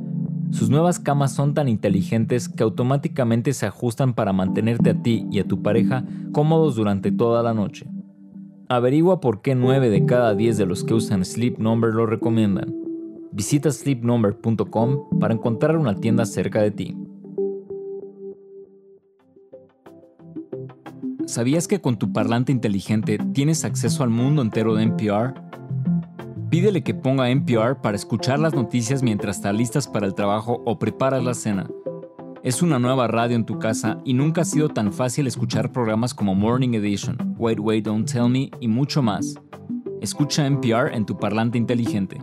Sus 0.53 0.71
nuevas 0.71 1.01
camas 1.01 1.35
son 1.35 1.53
tan 1.53 1.69
inteligentes 1.69 2.49
que 2.49 2.63
automáticamente 2.63 3.53
se 3.53 3.67
ajustan 3.67 4.15
para 4.15 4.33
mantenerte 4.33 4.91
a 4.91 5.03
ti 5.03 5.27
y 5.33 5.41
a 5.41 5.49
tu 5.49 5.63
pareja 5.63 6.05
cómodos 6.31 6.77
durante 6.77 7.11
toda 7.11 7.43
la 7.43 7.53
noche. 7.53 7.89
Averigua 8.69 9.21
por 9.21 9.43
qué 9.43 9.57
9 9.57 9.91
de 9.91 10.07
cada 10.07 10.37
10 10.37 10.57
de 10.57 10.67
los 10.67 10.85
que 10.85 10.95
usan 10.95 11.25
Sleep 11.25 11.59
Number 11.59 11.93
lo 11.93 12.07
recomiendan. 12.07 12.73
Visita 13.33 13.73
sleepnumber.com 13.73 15.19
para 15.19 15.35
encontrar 15.35 15.77
una 15.77 15.97
tienda 15.97 16.25
cerca 16.25 16.63
de 16.63 16.71
ti. 16.71 16.97
¿Sabías 21.27 21.67
que 21.67 21.81
con 21.81 21.97
tu 21.97 22.13
parlante 22.13 22.53
inteligente 22.53 23.19
tienes 23.33 23.65
acceso 23.65 24.03
al 24.03 24.11
mundo 24.11 24.43
entero 24.43 24.75
de 24.75 24.83
NPR? 24.83 25.33
Pídele 26.51 26.83
que 26.83 26.95
ponga 26.95 27.31
NPR 27.31 27.81
para 27.81 27.97
escuchar 27.97 28.39
las 28.39 28.53
noticias 28.53 29.03
mientras 29.03 29.41
te 29.41 29.49
alistas 29.49 29.89
para 29.89 30.07
el 30.07 30.15
trabajo 30.15 30.63
o 30.67 30.79
preparas 30.79 31.25
la 31.25 31.33
cena. 31.33 31.67
Es 32.43 32.61
una 32.61 32.79
nueva 32.79 33.09
radio 33.09 33.37
en 33.37 33.47
tu 33.47 33.59
casa 33.59 34.03
y 34.05 34.13
nunca 34.13 34.43
ha 34.43 34.45
sido 34.45 34.69
tan 34.69 34.93
fácil 34.93 35.27
escuchar 35.27 35.73
programas 35.73 36.13
como 36.13 36.35
Morning 36.35 36.75
Edition, 36.75 37.17
Wait 37.39 37.59
Wait 37.59 37.87
Don't 37.87 38.11
Tell 38.11 38.29
Me 38.29 38.51
y 38.61 38.69
mucho 38.69 39.03
más. 39.03 39.35
Escucha 40.03 40.47
NPR 40.47 40.95
en 40.95 41.07
tu 41.07 41.17
parlante 41.17 41.57
inteligente. 41.57 42.19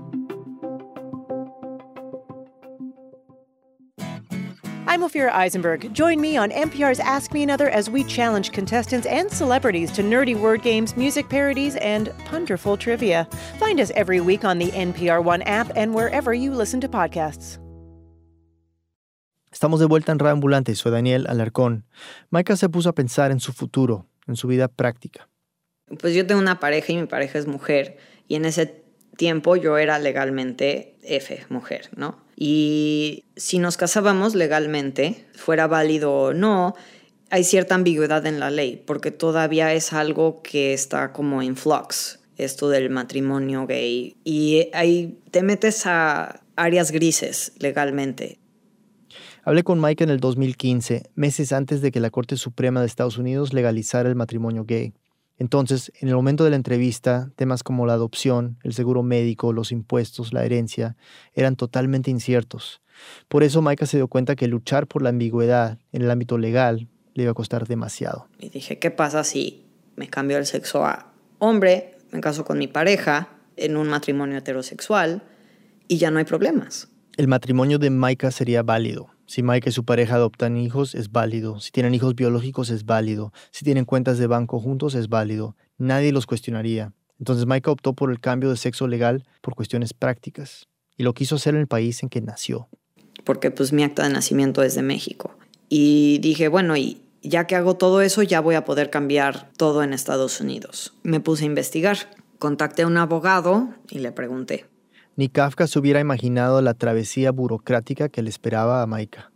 I'm 5.02 5.10
Ophira 5.10 5.32
Eisenberg. 5.32 5.92
Join 5.94 6.22
me 6.22 6.38
on 6.38 6.52
NPR's 6.52 7.00
Ask 7.00 7.34
Me 7.34 7.42
Another 7.42 7.68
as 7.70 7.90
we 7.90 8.04
challenge 8.04 8.52
contestants 8.52 9.08
and 9.08 9.32
celebrities 9.32 9.92
to 9.94 10.04
nerdy 10.04 10.40
word 10.40 10.62
games, 10.62 10.96
music 10.96 11.28
parodies, 11.28 11.76
and 11.78 12.14
ponderful 12.26 12.78
trivia. 12.78 13.28
Find 13.58 13.80
us 13.80 13.92
every 13.96 14.22
week 14.22 14.46
on 14.46 14.60
the 14.60 14.70
NPR 14.70 15.24
One 15.24 15.42
app 15.42 15.72
and 15.76 15.96
wherever 15.96 16.36
you 16.36 16.54
listen 16.54 16.80
to 16.82 16.88
podcasts. 16.88 17.58
Estamos 19.52 19.80
de 19.80 19.88
vuelta 19.88 20.12
en 20.12 20.20
Radio 20.20 20.34
Ambulante, 20.34 20.76
soy 20.76 20.92
Daniel 20.92 21.26
Alarcón. 21.28 21.84
Maika 22.30 22.56
se 22.56 22.70
puso 22.70 22.90
a 22.90 22.94
pensar 22.94 23.32
en 23.32 23.40
su 23.40 23.54
futuro, 23.54 24.06
en 24.28 24.36
su 24.36 24.48
vida 24.48 24.68
práctica. 24.68 25.28
Pues 26.00 26.14
yo 26.14 26.28
tengo 26.28 26.40
una 26.40 26.60
pareja 26.60 26.94
y 26.94 26.98
mi 26.98 27.08
pareja 27.08 27.40
es 27.40 27.48
mujer. 27.48 27.98
Y 28.28 28.36
en 28.36 28.46
ese 28.46 28.84
tiempo 29.18 29.56
yo 29.56 29.80
era 29.80 29.98
legalmente 29.98 31.00
F, 31.02 31.44
mujer, 31.50 31.90
¿no? 31.96 32.22
Y 32.44 33.26
si 33.36 33.60
nos 33.60 33.78
casábamos 33.78 34.34
legalmente, 34.34 35.28
fuera 35.36 35.68
válido 35.68 36.12
o 36.12 36.34
no, 36.34 36.74
hay 37.30 37.44
cierta 37.44 37.76
ambigüedad 37.76 38.26
en 38.26 38.40
la 38.40 38.50
ley, 38.50 38.82
porque 38.84 39.12
todavía 39.12 39.76
es 39.76 39.94
algo 39.94 40.42
que 40.42 40.74
está 40.74 41.14
como 41.14 41.44
en 41.44 41.56
flux, 41.56 42.20
esto 42.38 42.70
del 42.70 42.90
matrimonio 42.90 43.68
gay. 43.68 44.18
Y 44.24 44.70
ahí 44.74 45.20
te 45.30 45.44
metes 45.44 45.86
a 45.86 46.42
áreas 46.56 46.90
grises 46.90 47.52
legalmente. 47.60 48.40
Hablé 49.44 49.64
con 49.64 49.80
Mike 49.80 50.04
en 50.04 50.10
el 50.10 50.20
2015, 50.20 51.12
meses 51.14 51.54
antes 51.54 51.82
de 51.82 51.92
que 51.92 52.00
la 52.00 52.10
Corte 52.10 52.38
Suprema 52.38 52.80
de 52.80 52.88
Estados 52.88 53.20
Unidos 53.20 53.54
legalizara 53.54 54.10
el 54.10 54.16
matrimonio 54.16 54.66
gay. 54.66 54.96
Entonces, 55.42 55.92
en 56.00 56.08
el 56.08 56.14
momento 56.14 56.44
de 56.44 56.52
la 56.52 56.56
entrevista, 56.56 57.32
temas 57.36 57.64
como 57.64 57.88
la 57.88 57.94
adopción, 57.94 58.60
el 58.64 58.74
seguro 58.74 59.02
médico, 59.02 59.54
los 59.54 59.72
impuestos, 59.72 60.34
la 60.34 60.46
herencia, 60.46 60.96
eran 61.34 61.56
totalmente 61.56 62.12
inciertos. 62.12 62.84
Por 63.28 63.42
eso 63.42 63.60
Maika 63.64 63.88
se 63.88 63.98
dio 63.98 64.08
cuenta 64.08 64.36
que 64.36 64.48
luchar 64.48 64.86
por 64.86 65.02
la 65.02 65.10
ambigüedad 65.10 65.80
en 65.94 66.04
el 66.04 66.12
ámbito 66.12 66.38
legal 66.38 66.88
le 67.16 67.24
iba 67.24 67.32
a 67.32 67.34
costar 67.34 67.68
demasiado. 67.68 68.28
Y 68.38 68.50
dije, 68.50 68.78
¿qué 68.78 68.92
pasa 68.92 69.24
si 69.24 69.66
me 69.96 70.08
cambio 70.08 70.38
el 70.38 70.46
sexo 70.46 70.86
a 70.86 71.12
hombre, 71.40 71.98
me 72.12 72.22
caso 72.22 72.46
con 72.46 72.60
mi 72.60 72.68
pareja 72.68 73.30
en 73.58 73.78
un 73.78 73.90
matrimonio 73.90 74.38
heterosexual 74.38 75.24
y 75.88 75.98
ya 75.98 76.12
no 76.12 76.20
hay 76.20 76.26
problemas? 76.26 76.88
El 77.18 77.28
matrimonio 77.28 77.80
de 77.80 77.90
Maika 77.90 78.30
sería 78.30 78.62
válido, 78.62 79.10
si 79.32 79.44
Mike 79.44 79.70
y 79.70 79.72
su 79.72 79.86
pareja 79.86 80.16
adoptan 80.16 80.58
hijos, 80.58 80.94
es 80.94 81.10
válido. 81.10 81.62
Si 81.62 81.72
tienen 81.72 81.94
hijos 81.94 82.16
biológicos, 82.16 82.70
es 82.70 82.86
válido. 82.86 83.32
Si 83.52 83.64
tienen 83.64 83.86
cuentas 83.86 84.18
de 84.18 84.28
banco 84.28 84.60
juntos, 84.60 84.94
es 84.94 85.08
válido. 85.08 85.56
Nadie 85.78 86.12
los 86.12 86.26
cuestionaría. 86.26 86.92
Entonces 87.18 87.46
Mike 87.46 87.70
optó 87.70 87.94
por 87.94 88.12
el 88.12 88.20
cambio 88.20 88.50
de 88.50 88.58
sexo 88.58 88.90
legal 88.90 89.24
por 89.40 89.56
cuestiones 89.56 89.94
prácticas. 89.94 90.68
Y 90.98 91.04
lo 91.04 91.14
quiso 91.14 91.36
hacer 91.36 91.56
en 91.56 91.62
el 91.62 91.68
país 91.68 92.04
en 92.04 92.10
que 92.10 92.20
nació. 92.20 92.68
Porque 93.24 93.52
pues 93.52 93.72
mi 93.72 93.84
acta 93.84 94.04
de 94.04 94.10
nacimiento 94.10 94.64
es 94.64 94.76
de 94.76 94.82
México. 94.82 95.34
Y 95.70 96.20
dije, 96.20 96.50
bueno, 96.50 96.76
y 96.76 97.02
ya 97.22 97.48
que 97.48 97.56
hago 97.56 97.78
todo 97.78 98.02
eso, 98.02 98.24
ya 98.24 98.42
voy 98.42 98.56
a 98.56 98.66
poder 98.66 98.90
cambiar 98.90 99.50
todo 99.56 99.82
en 99.82 99.94
Estados 99.94 100.42
Unidos. 100.42 100.94
Me 101.04 101.22
puse 101.22 101.46
a 101.46 101.48
investigar. 101.48 101.98
Contacté 102.38 102.82
a 102.82 102.88
un 102.88 102.98
abogado 102.98 103.70
y 103.90 104.00
le 104.00 104.12
pregunté, 104.12 104.66
ni 105.22 105.30
Kafka 105.30 105.68
se 105.68 105.78
hubiera 105.78 106.00
imaginado 106.00 106.64
la 106.64 106.74
travesía 106.74 107.30
burocrática 107.30 108.10
que 108.10 108.24
le 108.24 108.32
esperaba 108.32 108.82
a 108.82 108.88
Maika. 108.88 109.32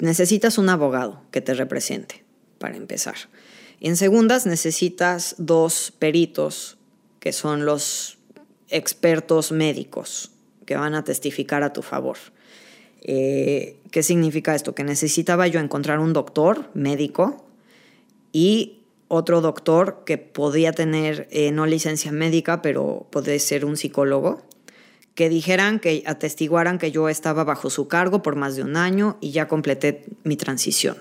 Necesitas 0.00 0.58
un 0.58 0.68
abogado 0.68 1.22
que 1.30 1.40
te 1.40 1.54
represente, 1.54 2.24
para 2.58 2.76
empezar. 2.76 3.14
En 3.80 3.94
segundas, 3.94 4.44
necesitas 4.44 5.36
dos 5.38 5.92
peritos, 5.96 6.78
que 7.20 7.32
son 7.32 7.64
los 7.64 8.18
expertos 8.70 9.52
médicos, 9.52 10.32
que 10.66 10.74
van 10.74 10.96
a 10.96 11.04
testificar 11.04 11.62
a 11.62 11.72
tu 11.72 11.82
favor. 11.82 12.16
Eh, 13.02 13.76
¿Qué 13.92 14.02
significa 14.02 14.56
esto? 14.56 14.74
Que 14.74 14.82
necesitaba 14.82 15.46
yo 15.46 15.60
encontrar 15.60 16.00
un 16.00 16.12
doctor 16.12 16.70
médico 16.74 17.46
y 18.32 18.80
otro 19.06 19.40
doctor 19.40 20.02
que 20.04 20.18
podía 20.18 20.72
tener 20.72 21.28
eh, 21.30 21.52
no 21.52 21.66
licencia 21.66 22.10
médica, 22.10 22.62
pero 22.62 23.06
puede 23.12 23.38
ser 23.38 23.64
un 23.64 23.76
psicólogo 23.76 24.50
que 25.14 25.28
dijeran, 25.28 25.80
que 25.80 26.02
atestiguaran 26.06 26.78
que 26.78 26.90
yo 26.90 27.08
estaba 27.08 27.44
bajo 27.44 27.70
su 27.70 27.88
cargo 27.88 28.22
por 28.22 28.36
más 28.36 28.56
de 28.56 28.62
un 28.62 28.76
año 28.76 29.18
y 29.20 29.32
ya 29.32 29.48
completé 29.48 30.04
mi 30.24 30.36
transición. 30.36 30.96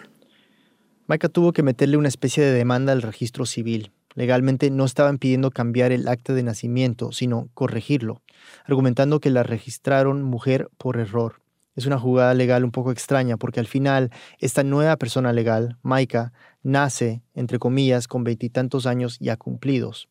Maika 1.07 1.29
tuvo 1.29 1.53
que 1.53 1.63
meterle 1.63 1.97
una 1.97 2.07
especie 2.07 2.43
de 2.43 2.51
demanda 2.51 2.93
al 2.93 3.01
registro 3.01 3.45
civil. 3.45 3.91
Legalmente 4.15 4.69
no 4.69 4.85
estaban 4.85 5.17
pidiendo 5.17 5.51
cambiar 5.51 5.91
el 5.91 6.07
acta 6.07 6.33
de 6.33 6.43
nacimiento, 6.43 7.11
sino 7.11 7.49
corregirlo, 7.53 8.21
argumentando 8.65 9.19
que 9.19 9.29
la 9.29 9.43
registraron 9.43 10.23
mujer 10.23 10.69
por 10.77 10.97
error. 10.97 11.41
Es 11.75 11.85
una 11.85 11.97
jugada 11.97 12.33
legal 12.33 12.65
un 12.65 12.71
poco 12.71 12.91
extraña 12.91 13.37
porque 13.37 13.59
al 13.59 13.67
final 13.67 14.11
esta 14.39 14.63
nueva 14.63 14.97
persona 14.97 15.31
legal, 15.31 15.77
Maika, 15.81 16.33
nace, 16.61 17.21
entre 17.33 17.57
comillas, 17.57 18.07
con 18.07 18.23
veintitantos 18.23 18.85
años 18.85 19.17
ya 19.19 19.37
cumplidos 19.37 20.09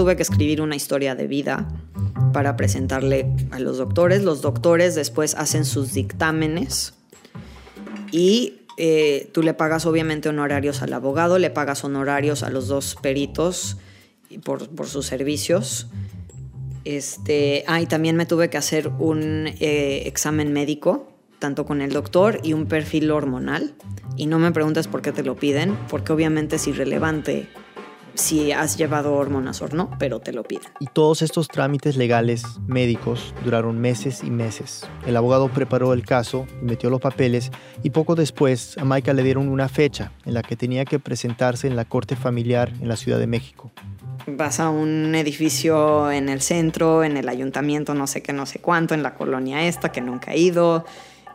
tuve 0.00 0.16
que 0.16 0.22
escribir 0.22 0.62
una 0.62 0.76
historia 0.76 1.14
de 1.14 1.26
vida 1.26 1.68
para 2.32 2.56
presentarle 2.56 3.26
a 3.50 3.58
los 3.58 3.76
doctores. 3.76 4.22
Los 4.22 4.40
doctores 4.40 4.94
después 4.94 5.34
hacen 5.34 5.66
sus 5.66 5.92
dictámenes 5.92 6.94
y 8.10 8.60
eh, 8.78 9.28
tú 9.34 9.42
le 9.42 9.52
pagas 9.52 9.84
obviamente 9.84 10.30
honorarios 10.30 10.80
al 10.80 10.94
abogado, 10.94 11.38
le 11.38 11.50
pagas 11.50 11.84
honorarios 11.84 12.42
a 12.42 12.48
los 12.48 12.66
dos 12.66 12.96
peritos 13.02 13.76
por, 14.42 14.70
por 14.70 14.86
sus 14.86 15.04
servicios. 15.04 15.88
Este, 16.86 17.62
ah, 17.66 17.82
y 17.82 17.86
también 17.86 18.16
me 18.16 18.24
tuve 18.24 18.48
que 18.48 18.56
hacer 18.56 18.88
un 18.88 19.48
eh, 19.48 20.04
examen 20.06 20.54
médico, 20.54 21.12
tanto 21.38 21.66
con 21.66 21.82
el 21.82 21.92
doctor 21.92 22.40
y 22.42 22.54
un 22.54 22.64
perfil 22.64 23.10
hormonal. 23.10 23.74
Y 24.16 24.24
no 24.24 24.38
me 24.38 24.50
preguntes 24.50 24.88
por 24.88 25.02
qué 25.02 25.12
te 25.12 25.22
lo 25.22 25.36
piden, 25.36 25.76
porque 25.90 26.14
obviamente 26.14 26.56
es 26.56 26.66
irrelevante 26.66 27.50
si 28.20 28.52
has 28.52 28.76
llevado 28.76 29.14
hormonas 29.14 29.62
o 29.62 29.68
no, 29.68 29.90
pero 29.98 30.20
te 30.20 30.32
lo 30.32 30.42
piden. 30.42 30.68
Y 30.78 30.86
todos 30.86 31.22
estos 31.22 31.48
trámites 31.48 31.96
legales 31.96 32.44
médicos 32.66 33.34
duraron 33.44 33.80
meses 33.80 34.22
y 34.22 34.30
meses. 34.30 34.86
El 35.06 35.16
abogado 35.16 35.48
preparó 35.48 35.92
el 35.92 36.04
caso, 36.04 36.46
metió 36.60 36.90
los 36.90 37.00
papeles 37.00 37.50
y 37.82 37.90
poco 37.90 38.14
después 38.14 38.76
a 38.78 38.84
Maika 38.84 39.14
le 39.14 39.22
dieron 39.22 39.48
una 39.48 39.68
fecha 39.68 40.12
en 40.24 40.34
la 40.34 40.42
que 40.42 40.56
tenía 40.56 40.84
que 40.84 40.98
presentarse 40.98 41.66
en 41.66 41.76
la 41.76 41.84
corte 41.84 42.14
familiar 42.14 42.72
en 42.80 42.88
la 42.88 42.96
Ciudad 42.96 43.18
de 43.18 43.26
México. 43.26 43.72
Vas 44.26 44.60
a 44.60 44.68
un 44.68 45.14
edificio 45.14 46.10
en 46.10 46.28
el 46.28 46.42
centro, 46.42 47.02
en 47.02 47.16
el 47.16 47.28
ayuntamiento, 47.28 47.94
no 47.94 48.06
sé 48.06 48.22
qué, 48.22 48.32
no 48.32 48.44
sé 48.44 48.58
cuánto, 48.58 48.94
en 48.94 49.02
la 49.02 49.14
colonia 49.14 49.66
esta 49.66 49.92
que 49.92 50.02
nunca 50.02 50.32
he 50.32 50.38
ido. 50.38 50.84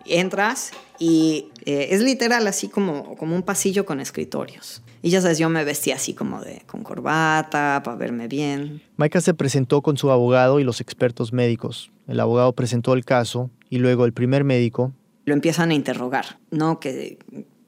Entras 0.06 0.72
y 1.00 1.50
eh, 1.65 1.88
es 1.92 2.01
literal 2.01 2.46
así 2.46 2.68
como, 2.68 3.15
como 3.15 3.36
un 3.36 3.42
pasillo 3.42 3.86
con 3.86 4.00
escritorios. 4.00 4.84
Y 5.05 5.12
ya 5.12 5.21
sabes, 5.21 5.38
yo 5.38 5.50
me 5.50 5.63
vestía 5.63 5.97
así 5.97 6.15
como 6.15 6.41
de 6.41 6.63
con 6.65 6.81
corbata 6.81 7.83
para 7.83 7.95
verme 7.95 8.27
bien. 8.27 8.81
Maika 8.97 9.21
se 9.21 9.35
presentó 9.35 9.83
con 9.83 9.97
su 9.97 10.09
abogado 10.09 10.59
y 10.59 10.63
los 10.63 10.81
expertos 10.81 11.31
médicos. 11.31 11.91
El 12.07 12.19
abogado 12.19 12.53
presentó 12.53 12.95
el 12.95 13.05
caso 13.05 13.51
y 13.69 13.77
luego 13.77 14.05
el 14.05 14.13
primer 14.13 14.43
médico 14.43 14.93
lo 15.25 15.35
empiezan 15.35 15.69
a 15.69 15.75
interrogar, 15.75 16.39
¿no? 16.50 16.79
Que 16.79 17.19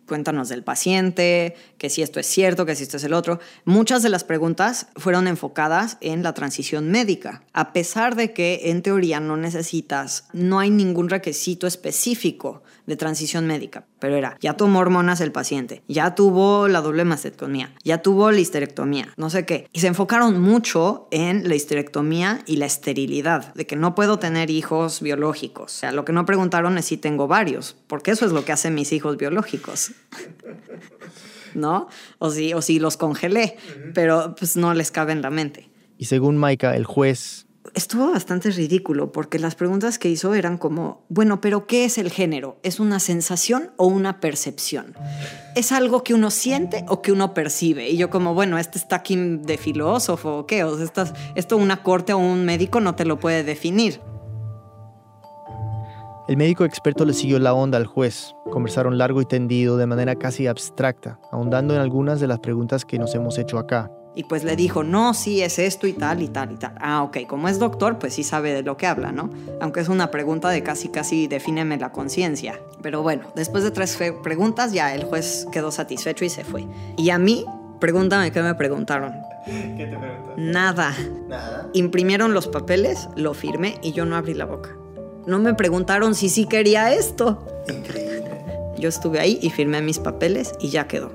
cuéntanos 0.08 0.50
del 0.50 0.64
paciente, 0.64 1.56
que 1.78 1.90
si 1.92 2.02
esto 2.02 2.20
es 2.20 2.26
cierto, 2.26 2.66
que 2.66 2.76
si 2.76 2.84
esto 2.84 2.98
es 2.98 3.04
el 3.04 3.14
otro. 3.14 3.40
Muchas 3.66 4.02
de 4.02 4.10
las 4.10 4.24
preguntas 4.24 4.88
fueron 4.96 5.28
enfocadas 5.28 5.98
en 6.02 6.24
la 6.24 6.34
transición 6.34 6.90
médica, 6.90 7.44
a 7.54 7.74
pesar 7.74 8.16
de 8.16 8.34
que 8.34 8.72
en 8.72 8.82
teoría 8.82 9.20
no 9.20 9.38
necesitas, 9.38 10.28
no 10.34 10.60
hay 10.60 10.72
ningún 10.72 11.10
requisito 11.10 11.68
específico 11.68 12.64
de 12.88 12.96
transición 12.96 13.46
médica, 13.46 13.86
pero 14.00 14.16
era, 14.16 14.38
ya 14.40 14.54
tomó 14.54 14.80
hormonas 14.80 15.22
el 15.22 15.32
paciente, 15.32 15.82
ya 15.88 16.16
tuvo 16.16 16.68
la 16.68 16.82
doble 16.82 17.06
mastectomía, 17.06 17.74
ya 17.84 18.02
tuvo 18.02 18.32
la 18.32 18.40
histerectomía, 18.40 19.14
no 19.18 19.30
sé 19.30 19.46
qué. 19.46 19.68
Y 19.74 19.80
se 19.80 19.88
enfocaron 19.88 20.40
mucho 20.42 21.08
en 21.12 21.48
la 21.48 21.56
histerectomía 21.56 22.42
y 22.46 22.58
la 22.58 22.66
esterilidad, 22.66 23.54
de 23.54 23.66
que 23.66 23.76
no 23.76 23.96
puedo 23.96 24.20
tener 24.20 24.50
hijos 24.50 25.02
biológicos. 25.02 25.74
O 25.74 25.80
sea, 25.80 25.92
lo 25.92 26.06
que 26.06 26.14
no 26.14 26.26
preguntaron 26.26 26.78
es 26.78 26.86
si 26.86 26.98
tengo 26.98 27.28
varios, 27.28 27.76
porque 27.88 28.12
eso 28.12 28.26
es 28.26 28.32
lo 28.32 28.46
que 28.46 28.52
hacen 28.52 28.76
mis 28.76 28.92
hijos 28.94 29.18
biológicos. 29.18 29.92
¿No? 31.54 31.88
O 32.20 32.30
si, 32.30 32.54
o 32.54 32.62
si 32.62 32.78
los 32.78 32.98
congelé, 32.98 33.58
pero 33.96 34.36
pues 34.38 34.58
no 34.58 34.74
les 34.76 34.92
cabe 34.92 35.14
en 35.14 35.24
la 35.24 35.32
mente. 35.32 35.70
Y 35.98 36.06
según 36.06 36.38
Maika, 36.38 36.76
el 36.76 36.86
juez 36.86 37.47
estuvo 37.74 38.12
bastante 38.12 38.52
ridículo 38.52 39.12
porque 39.12 39.40
las 39.40 39.56
preguntas 39.56 40.00
que 40.00 40.10
hizo 40.10 40.34
eran 40.34 40.58
como, 40.58 41.06
bueno, 41.10 41.42
pero 41.42 41.68
¿qué 41.68 41.86
es 41.86 41.98
el 41.98 42.12
género? 42.12 42.60
¿Es 42.64 42.80
una 42.80 43.00
sensación 43.00 43.72
o 43.78 43.88
una 43.88 44.20
percepción? 44.20 44.96
¿Es 45.56 45.72
algo 45.72 46.04
que 46.04 46.14
uno 46.14 46.32
siente 46.32 46.86
o 46.88 47.02
que 47.02 47.12
uno 47.12 47.34
percibe? 47.34 47.90
Y 47.90 47.98
yo 47.98 48.10
como, 48.10 48.34
bueno, 48.34 48.58
este 48.58 48.78
está 48.78 48.98
aquí 48.98 49.16
de 49.16 49.58
filósofo 49.58 50.40
o 50.40 50.46
qué, 50.46 50.64
o 50.64 50.78
sea, 50.78 51.14
esto 51.36 51.58
una 51.58 51.84
corte 51.84 52.14
o 52.14 52.18
un 52.18 52.46
médico 52.46 52.80
no 52.80 52.96
te 52.96 53.06
lo 53.06 53.20
puede 53.20 53.44
definir. 53.44 54.00
El 56.28 56.36
médico 56.36 56.66
experto 56.66 57.06
le 57.06 57.14
siguió 57.14 57.40
la 57.40 57.54
onda 57.54 57.78
al 57.78 57.86
juez. 57.86 58.36
Conversaron 58.52 58.98
largo 58.98 59.22
y 59.22 59.26
tendido 59.26 59.78
de 59.78 59.88
manera 59.88 60.16
casi 60.16 60.46
abstracta, 60.46 61.20
ahondando 61.32 61.74
en 61.74 61.80
algunas 61.80 62.20
de 62.20 62.28
las 62.28 62.40
preguntas 62.40 62.84
que 62.84 63.00
nos 63.00 63.16
hemos 63.16 63.38
hecho 63.38 63.58
acá. 63.58 63.90
Y 64.16 64.24
pues 64.24 64.44
le 64.44 64.56
dijo, 64.56 64.84
no, 64.84 65.14
sí, 65.14 65.44
es 65.44 65.60
esto 65.60 65.86
y 65.86 65.94
tal 65.94 66.24
y 66.24 66.28
tal 66.28 66.52
y 66.52 66.56
tal. 66.56 66.74
Ah, 66.80 67.04
ok, 67.04 67.28
como 67.28 67.48
es 67.48 67.60
doctor, 67.60 68.00
pues 68.00 68.16
sí 68.16 68.24
sabe 68.24 68.52
de 68.54 68.64
lo 68.64 68.76
que 68.76 68.88
habla, 68.88 69.12
¿no? 69.12 69.30
Aunque 69.62 69.80
es 69.80 69.90
una 69.90 70.10
pregunta 70.10 70.50
de 70.50 70.64
casi, 70.64 70.90
casi 70.90 71.28
defíneme 71.28 71.78
la 71.78 71.92
conciencia. 71.92 72.60
Pero 72.82 73.04
bueno, 73.04 73.24
después 73.36 73.64
de 73.64 73.72
tres 73.72 73.98
preguntas 74.24 74.74
ya 74.74 74.96
el 74.96 75.04
juez 75.04 75.46
quedó 75.52 75.72
satisfecho 75.72 76.26
y 76.26 76.30
se 76.30 76.44
fue. 76.44 76.66
Y 76.98 77.12
a 77.12 77.20
mí, 77.20 77.46
pregúntame 77.80 78.32
qué 78.32 78.42
me 78.42 78.56
preguntaron. 78.56 79.14
¿Qué 79.46 79.88
te 79.90 79.98
preguntaron? 79.98 80.52
Nada. 80.52 80.96
Nada. 81.28 81.70
Imprimieron 81.74 82.34
los 82.34 82.48
papeles, 82.48 83.10
lo 83.16 83.34
firmé 83.36 83.78
y 83.84 83.92
yo 83.92 84.06
no 84.06 84.16
abrí 84.16 84.34
la 84.34 84.46
boca. 84.46 84.76
No 85.28 85.40
me 85.40 85.54
preguntaron 85.54 86.16
si 86.16 86.30
sí 86.30 86.46
quería 86.46 86.94
esto. 86.94 87.46
Increíble. 87.68 88.18
Yo 88.80 88.90
estuve 88.90 89.20
ahí 89.20 89.40
y 89.42 89.50
firmé 89.50 89.82
mis 89.82 90.00
papeles 90.00 90.54
y 90.60 90.70
ya 90.70 90.88
quedó. 90.88 91.12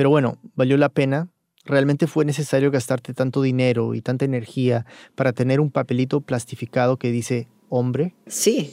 Pero 0.00 0.08
bueno, 0.08 0.38
valió 0.54 0.78
la 0.78 0.88
pena. 0.88 1.28
¿Realmente 1.66 2.06
fue 2.06 2.24
necesario 2.24 2.70
gastarte 2.70 3.12
tanto 3.12 3.42
dinero 3.42 3.94
y 3.94 4.00
tanta 4.00 4.24
energía 4.24 4.86
para 5.14 5.34
tener 5.34 5.60
un 5.60 5.70
papelito 5.70 6.22
plastificado 6.22 6.96
que 6.96 7.10
dice 7.10 7.48
hombre? 7.68 8.14
Sí, 8.26 8.72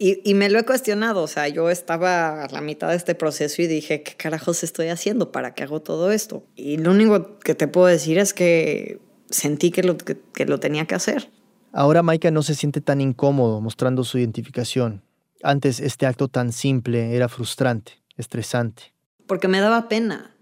y, 0.00 0.34
me 0.34 0.50
lo 0.50 0.58
he 0.58 0.64
cuestionado, 0.64 1.22
o 1.22 1.28
sea, 1.28 1.46
yo 1.46 1.70
estaba 1.70 2.42
a 2.42 2.48
la 2.48 2.60
mitad 2.62 2.88
de 2.88 2.96
este 2.96 3.14
proceso 3.14 3.62
y 3.62 3.68
dije, 3.68 4.02
¿qué 4.02 4.16
carajos 4.16 4.64
estoy 4.64 4.88
haciendo? 4.88 5.30
¿Para 5.30 5.54
qué 5.54 5.62
hago 5.62 5.82
todo 5.82 6.10
esto? 6.10 6.42
Y 6.56 6.78
lo 6.78 6.90
único 6.90 7.38
que 7.38 7.54
te 7.54 7.68
puedo 7.68 7.86
decir 7.86 8.18
es 8.18 8.34
que 8.34 8.98
sentí 9.30 9.70
que 9.70 9.84
lo, 9.84 9.96
que, 9.96 10.18
que 10.34 10.46
lo 10.46 10.58
tenía 10.58 10.86
que 10.86 10.96
hacer. 10.96 11.30
Ahora 11.70 12.02
Maika 12.02 12.32
no 12.32 12.42
se 12.42 12.56
siente 12.56 12.80
tan 12.80 13.00
incómodo 13.00 13.60
mostrando 13.60 14.02
su 14.02 14.18
identificación. 14.18 15.04
Antes 15.44 15.78
este 15.78 16.06
acto 16.06 16.26
tan 16.26 16.50
simple 16.50 17.14
era 17.14 17.28
frustrante, 17.28 18.02
estresante. 18.16 18.92
Porque 19.28 19.46
me 19.46 19.60
daba 19.60 19.88
pena 19.88 20.32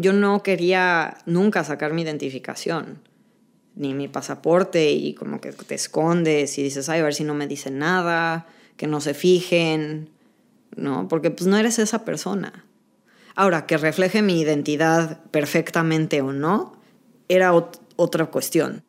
yo 0.00 0.12
no 0.12 0.42
quería 0.42 1.18
nunca 1.26 1.64
sacar 1.64 1.92
mi 1.92 2.02
identificación, 2.02 3.00
ni 3.74 3.94
mi 3.94 4.08
pasaporte, 4.08 4.90
y 4.90 5.14
como 5.14 5.40
que 5.40 5.52
te 5.52 5.74
escondes 5.74 6.58
y 6.58 6.62
dices, 6.62 6.88
ay, 6.88 7.00
a 7.00 7.04
ver 7.04 7.14
si 7.14 7.24
no 7.24 7.34
me 7.34 7.46
dicen 7.46 7.78
nada, 7.78 8.46
que 8.76 8.86
no 8.86 9.00
se 9.00 9.14
fijen, 9.14 10.10
¿no? 10.76 11.08
Porque 11.08 11.30
pues 11.30 11.46
no 11.46 11.56
eres 11.56 11.78
esa 11.78 12.04
persona. 12.04 12.64
Ahora, 13.34 13.66
que 13.66 13.76
refleje 13.76 14.20
mi 14.22 14.40
identidad 14.40 15.22
perfectamente 15.30 16.20
o 16.22 16.32
no, 16.32 16.76
era 17.28 17.52
otra 17.96 18.26
cuestión. 18.26 18.82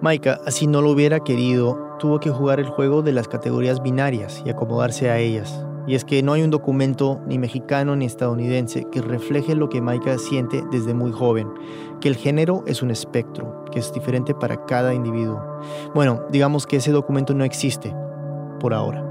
Maika, 0.00 0.40
así 0.46 0.66
no 0.66 0.82
lo 0.82 0.90
hubiera 0.90 1.20
querido, 1.20 1.96
tuvo 1.98 2.20
que 2.20 2.30
jugar 2.30 2.60
el 2.60 2.68
juego 2.68 3.02
de 3.02 3.12
las 3.12 3.28
categorías 3.28 3.82
binarias 3.82 4.42
y 4.44 4.50
acomodarse 4.50 5.08
a 5.10 5.18
ellas. 5.18 5.64
Y 5.86 5.94
es 5.94 6.04
que 6.04 6.22
no 6.22 6.32
hay 6.32 6.42
un 6.42 6.50
documento 6.50 7.20
ni 7.26 7.38
mexicano 7.38 7.94
ni 7.94 8.06
estadounidense 8.06 8.86
que 8.90 9.02
refleje 9.02 9.54
lo 9.54 9.68
que 9.68 9.82
Maika 9.82 10.18
siente 10.18 10.64
desde 10.70 10.94
muy 10.94 11.12
joven, 11.12 11.48
que 12.00 12.08
el 12.08 12.16
género 12.16 12.64
es 12.66 12.82
un 12.82 12.90
espectro, 12.90 13.64
que 13.70 13.78
es 13.78 13.92
diferente 13.92 14.34
para 14.34 14.64
cada 14.64 14.94
individuo. 14.94 15.42
Bueno, 15.94 16.22
digamos 16.30 16.66
que 16.66 16.76
ese 16.76 16.90
documento 16.90 17.34
no 17.34 17.44
existe, 17.44 17.94
por 18.60 18.72
ahora. 18.72 19.03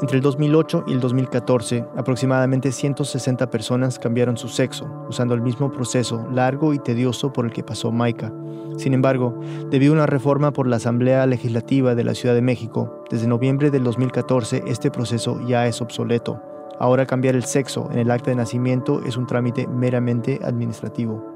Entre 0.00 0.16
el 0.16 0.22
2008 0.22 0.84
y 0.88 0.92
el 0.92 1.00
2014, 1.00 1.84
aproximadamente 1.96 2.72
160 2.72 3.48
personas 3.48 3.98
cambiaron 3.98 4.36
su 4.36 4.48
sexo, 4.48 4.90
usando 5.08 5.34
el 5.34 5.40
mismo 5.40 5.70
proceso 5.70 6.26
largo 6.32 6.74
y 6.74 6.80
tedioso 6.80 7.32
por 7.32 7.46
el 7.46 7.52
que 7.52 7.62
pasó 7.62 7.92
Maika. 7.92 8.32
Sin 8.76 8.92
embargo, 8.92 9.38
debido 9.70 9.92
a 9.92 9.96
una 9.96 10.06
reforma 10.06 10.52
por 10.52 10.66
la 10.66 10.76
Asamblea 10.76 11.26
Legislativa 11.26 11.94
de 11.94 12.02
la 12.02 12.14
Ciudad 12.14 12.34
de 12.34 12.42
México, 12.42 13.04
desde 13.08 13.28
noviembre 13.28 13.70
del 13.70 13.84
2014 13.84 14.64
este 14.66 14.90
proceso 14.90 15.40
ya 15.46 15.66
es 15.68 15.80
obsoleto. 15.80 16.42
Ahora 16.80 17.06
cambiar 17.06 17.36
el 17.36 17.44
sexo 17.44 17.88
en 17.92 18.00
el 18.00 18.10
acta 18.10 18.30
de 18.30 18.36
nacimiento 18.36 19.00
es 19.06 19.16
un 19.16 19.28
trámite 19.28 19.68
meramente 19.68 20.40
administrativo. 20.42 21.34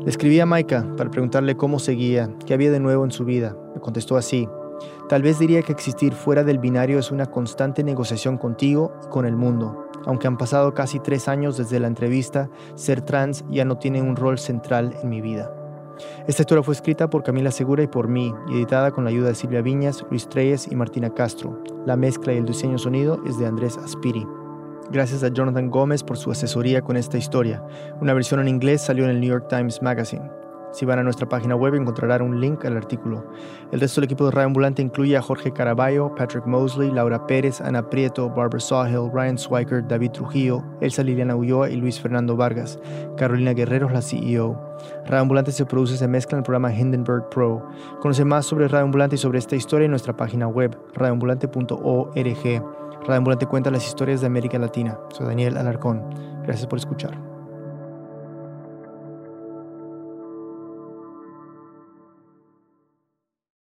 Le 0.00 0.08
escribí 0.08 0.38
a 0.38 0.46
Maika 0.46 0.86
para 0.96 1.10
preguntarle 1.10 1.56
cómo 1.56 1.80
seguía, 1.80 2.30
qué 2.46 2.54
había 2.54 2.70
de 2.70 2.80
nuevo 2.80 3.04
en 3.04 3.10
su 3.10 3.24
vida. 3.24 3.56
Me 3.74 3.80
contestó 3.80 4.16
así. 4.16 4.48
Tal 5.08 5.22
vez 5.22 5.38
diría 5.38 5.62
que 5.62 5.72
existir 5.72 6.12
fuera 6.12 6.44
del 6.44 6.58
binario 6.58 6.98
es 6.98 7.10
una 7.10 7.26
constante 7.26 7.82
negociación 7.82 8.36
contigo 8.36 8.92
y 9.04 9.08
con 9.08 9.26
el 9.26 9.36
mundo. 9.36 9.88
Aunque 10.06 10.26
han 10.26 10.38
pasado 10.38 10.74
casi 10.74 11.00
tres 11.00 11.28
años 11.28 11.56
desde 11.56 11.80
la 11.80 11.86
entrevista, 11.86 12.48
ser 12.74 13.02
trans 13.02 13.44
ya 13.50 13.64
no 13.64 13.78
tiene 13.78 14.02
un 14.02 14.16
rol 14.16 14.38
central 14.38 14.94
en 15.02 15.08
mi 15.08 15.20
vida. 15.20 15.52
Esta 16.26 16.42
historia 16.42 16.62
fue 16.62 16.74
escrita 16.74 17.10
por 17.10 17.22
Camila 17.22 17.50
Segura 17.50 17.82
y 17.82 17.88
por 17.88 18.08
mí 18.08 18.32
y 18.48 18.56
editada 18.56 18.90
con 18.90 19.04
la 19.04 19.10
ayuda 19.10 19.28
de 19.28 19.34
Silvia 19.34 19.62
Viñas, 19.62 20.04
Luis 20.10 20.28
Treyes 20.28 20.70
y 20.70 20.76
Martina 20.76 21.12
Castro. 21.12 21.62
La 21.86 21.96
mezcla 21.96 22.32
y 22.32 22.36
el 22.36 22.44
diseño 22.44 22.78
sonido 22.78 23.20
es 23.26 23.38
de 23.38 23.46
Andrés 23.46 23.76
Aspiri. 23.78 24.26
Gracias 24.90 25.22
a 25.22 25.28
Jonathan 25.28 25.70
Gómez 25.70 26.02
por 26.02 26.16
su 26.16 26.30
asesoría 26.30 26.82
con 26.82 26.96
esta 26.96 27.18
historia. 27.18 27.62
Una 28.00 28.14
versión 28.14 28.40
en 28.40 28.48
inglés 28.48 28.80
salió 28.80 29.04
en 29.04 29.10
el 29.10 29.20
New 29.20 29.30
York 29.30 29.48
Times 29.48 29.82
Magazine. 29.82 30.37
Si 30.78 30.86
van 30.86 31.00
a 31.00 31.02
nuestra 31.02 31.28
página 31.28 31.56
web 31.56 31.74
encontrarán 31.74 32.22
un 32.22 32.40
link 32.40 32.64
al 32.64 32.76
artículo. 32.76 33.26
El 33.72 33.80
resto 33.80 34.00
del 34.00 34.04
equipo 34.04 34.26
de 34.26 34.30
Radio 34.30 34.46
Ambulante 34.46 34.80
incluye 34.80 35.16
a 35.16 35.22
Jorge 35.22 35.50
Caraballo, 35.50 36.14
Patrick 36.14 36.46
Mosley, 36.46 36.92
Laura 36.92 37.26
Pérez, 37.26 37.60
Ana 37.60 37.90
Prieto, 37.90 38.30
Barbara 38.30 38.60
Sawhill, 38.60 39.10
Ryan 39.12 39.36
Swiker, 39.36 39.84
David 39.88 40.12
Trujillo, 40.12 40.62
Elsa 40.80 41.02
Liliana 41.02 41.34
Ulloa 41.34 41.68
y 41.68 41.74
Luis 41.78 42.00
Fernando 42.00 42.36
Vargas. 42.36 42.78
Carolina 43.16 43.54
Guerrero 43.54 43.88
es 43.88 43.92
la 43.92 44.02
CEO. 44.02 44.76
Radio 45.06 45.22
Ambulante 45.22 45.50
se 45.50 45.66
produce 45.66 45.94
y 45.94 45.98
se 45.98 46.06
mezcla 46.06 46.36
en 46.36 46.42
el 46.42 46.44
programa 46.44 46.72
Hindenburg 46.72 47.28
Pro. 47.28 47.68
Conoce 48.00 48.24
más 48.24 48.46
sobre 48.46 48.68
Radio 48.68 48.84
Ambulante 48.84 49.16
y 49.16 49.18
sobre 49.18 49.40
esta 49.40 49.56
historia 49.56 49.86
en 49.86 49.90
nuestra 49.90 50.16
página 50.16 50.46
web, 50.46 50.78
radioambulante.org. 50.94 52.14
Radio 52.14 53.14
Ambulante 53.16 53.46
cuenta 53.46 53.72
las 53.72 53.84
historias 53.84 54.20
de 54.20 54.28
América 54.28 54.60
Latina. 54.60 54.96
Soy 55.08 55.26
Daniel 55.26 55.56
Alarcón. 55.56 56.04
Gracias 56.44 56.68
por 56.68 56.78
escuchar. 56.78 57.27